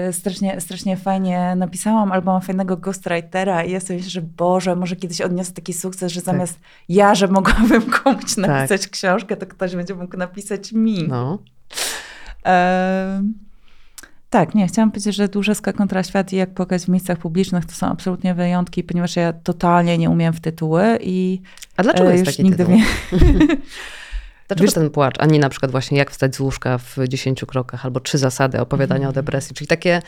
[0.09, 4.77] y, strasznie, strasznie fajnie napisałam, albo mam fajnego ghostwritera i ja sobie myślę, że Boże,
[4.77, 9.77] może kiedyś odniosę taki sukces, że zamiast ja, że mogłabym komuś napisać książkę, to ktoś
[9.77, 11.09] będzie mógł napisać mi.
[11.09, 11.39] no.
[12.45, 13.35] Em,
[14.31, 17.73] tak, nie, chciałam powiedzieć, że Dłużeska kontra świat i jak płakać w miejscach publicznych to
[17.73, 21.41] są absolutnie wyjątki, ponieważ ja totalnie nie umiem w tytuły i
[21.77, 22.75] A dlaczego e, jest już nigdy tytuł?
[22.77, 22.87] nie...
[24.49, 27.45] Dlaczego Wiesz- ten płacz, a nie na przykład właśnie jak wstać z łóżka w 10
[27.47, 29.11] krokach albo trzy zasady opowiadania Mhm.
[29.11, 30.03] o depresji, czyli takie y,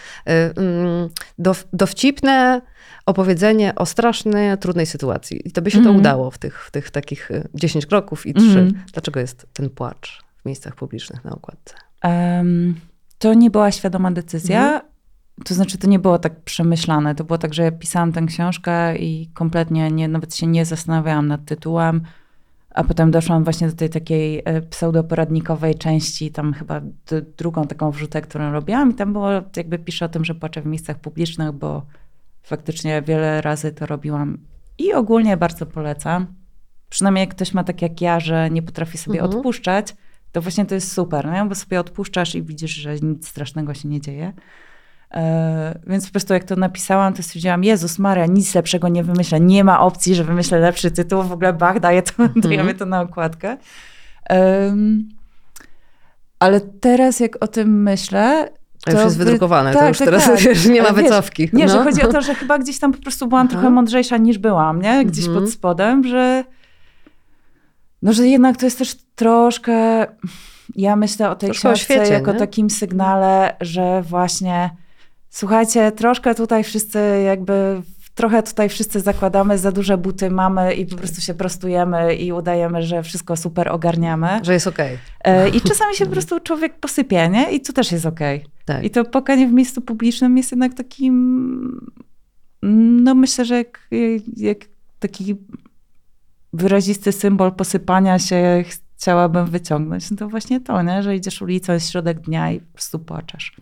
[0.57, 1.09] mm,
[1.39, 2.63] dow, dowcipne
[3.07, 5.49] opowiedzenie o strasznej, trudnej sytuacji.
[5.49, 5.97] I to by się to Mhm.
[5.97, 8.47] udało w tych, w tych takich y, 10 kroków i trzy.
[8.59, 8.85] Mhm.
[8.93, 11.75] Dlaczego jest ten płacz w miejscach publicznych na okładce?
[12.03, 12.75] Em,
[13.19, 14.63] to nie była świadoma decyzja.
[14.65, 14.83] Mhm.
[15.45, 17.15] To znaczy, to nie było tak przemyślane.
[17.15, 21.29] To było tak, że ja pisałam tę książkę i kompletnie nie, nawet się nie zastanawiałam
[21.29, 22.01] nad tytułem.
[22.75, 26.81] A potem doszłam właśnie do tej takiej e, pseudoporadnikowej części, tam chyba
[27.39, 28.91] drugą taką wrzutę, którą robiłam.
[28.91, 31.83] I tam było, jakby piszę o tym, że płaczę w miejscach publicznych, bo
[32.43, 34.39] faktycznie wiele razy to robiłam.
[34.79, 36.27] I ogólnie bardzo polecam.
[36.91, 39.37] Przynajmniej jak ktoś ma tak jak ja, że nie potrafi sobie Mhm.
[39.37, 39.97] odpuszczać,
[40.33, 41.45] to właśnie to jest super, nie?
[41.45, 44.33] bo sobie odpuszczasz i widzisz, że nic strasznego się nie dzieje.
[45.15, 49.41] E, więc po prostu jak to napisałam, to stwierdziłam, Jezus Maria, nic lepszego nie wymyślę.
[49.41, 51.23] Nie ma opcji, że wymyślę lepszy tytuł.
[51.23, 53.57] W ogóle bach, daję to, dajemy to na okładkę.
[54.25, 55.09] Em,
[56.39, 58.49] ale teraz jak o tym myślę...
[58.85, 60.39] To już jest wy- wydrukowane, to tak, już tak, teraz tak.
[60.45, 61.49] wiesz, nie ma Ale wiesz, wycofki.
[61.53, 61.85] Nie, że no.
[61.85, 63.53] chodzi o to, że chyba gdzieś tam po prostu byłam Aha.
[63.53, 65.05] trochę mądrzejsza niż byłam, nie?
[65.05, 65.45] Gdzieś Mhm.
[65.45, 66.45] pod spodem, że
[68.03, 70.07] no, że jednak to jest też troszkę
[70.77, 72.39] ja myślę o tej Troszkę o książce świecie, jako nie?
[72.39, 74.71] takim sygnale, że właśnie
[75.31, 77.83] słuchajcie, troszkę tutaj wszyscy jakby
[78.19, 82.83] trochę tutaj wszyscy zakładamy za duże buty mamy i po prostu się prostujemy i udajemy,
[82.83, 84.29] że wszystko super ogarniamy.
[84.43, 84.99] Że jest okej.
[85.25, 87.53] E, I czasami się po prostu człowiek posypie, nie?
[87.53, 88.45] I to też jest okej.
[88.65, 88.85] Tak.
[88.85, 91.91] I to płakanie w miejscu publicznym jest jednak takim,
[93.03, 93.89] no myślę, że jak,
[94.37, 94.59] jak
[94.99, 95.37] taki
[96.53, 98.65] wyrazisty symbol posypania się
[98.97, 101.03] chciałabym wyciągnąć, no to właśnie to, nie?
[101.03, 103.57] że idziesz ulicą, jest środek dnia i po prostu płaczesz.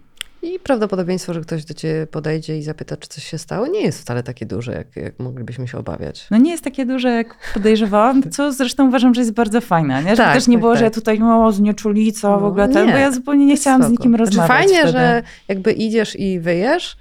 [0.54, 4.00] I prawdopodobieństwo, że ktoś do ciebie podejdzie i zapyta, czy coś się stało, nie jest
[4.00, 6.26] wcale takie duże, jak, jak moglibyśmy się obawiać.
[6.30, 10.02] No nie jest takie duże, jak podejrzewałam, co zresztą uważam, że jest bardzo fajne, nie?
[10.10, 10.94] Żeby Tak, też nie tak, było, że tak.
[10.94, 12.92] tutaj o, znieczulica w No, ogóle, ten, nie.
[12.92, 14.92] bo ja zupełnie nie chciałam z nikim Znaczy, rozmawiać Fajnie, wtedy.
[14.92, 16.96] że jakby idziesz i wyjesz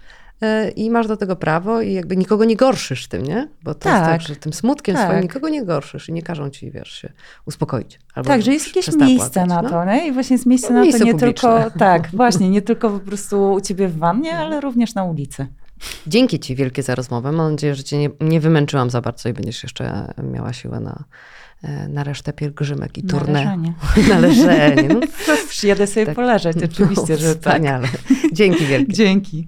[0.76, 3.48] i masz do tego prawo i jakby nikogo nie gorszysz tym, nie?
[3.64, 4.12] Bo to jest Tak.
[4.12, 5.06] tak, że tym smutkiem Tak.
[5.06, 7.14] swoim nikogo nie gorszysz i nie każą ci, wiesz, się
[7.46, 8.00] uspokoić.
[8.26, 9.70] Tak, że jest jakieś miejsce płakać, na no.
[9.70, 10.08] to, nie?
[10.08, 11.34] I właśnie jest miejsce No, na miejsce to nie publiczne.
[11.64, 15.48] tylko, tak, właśnie, nie tylko po prostu u ciebie w wannie, ale również na ulicy.
[16.08, 17.32] Dzięki ci wielkie za rozmowę.
[17.32, 21.04] Mam nadzieję, że cię nie, nie wymęczyłam za bardzo i będziesz jeszcze miała siłę na,
[21.64, 23.34] e, na resztę pielgrzymek i Na turnę.
[23.44, 23.74] leżenie.
[24.10, 24.88] Na leżenie.
[24.94, 25.00] No,
[25.50, 26.16] Przyjadę sobie Tak.
[26.16, 27.54] poleżeć, oczywiście, no, że tak.
[27.54, 27.88] Wspaniale.
[28.34, 28.94] Dzięki wielkie.
[28.94, 29.48] Dzięki.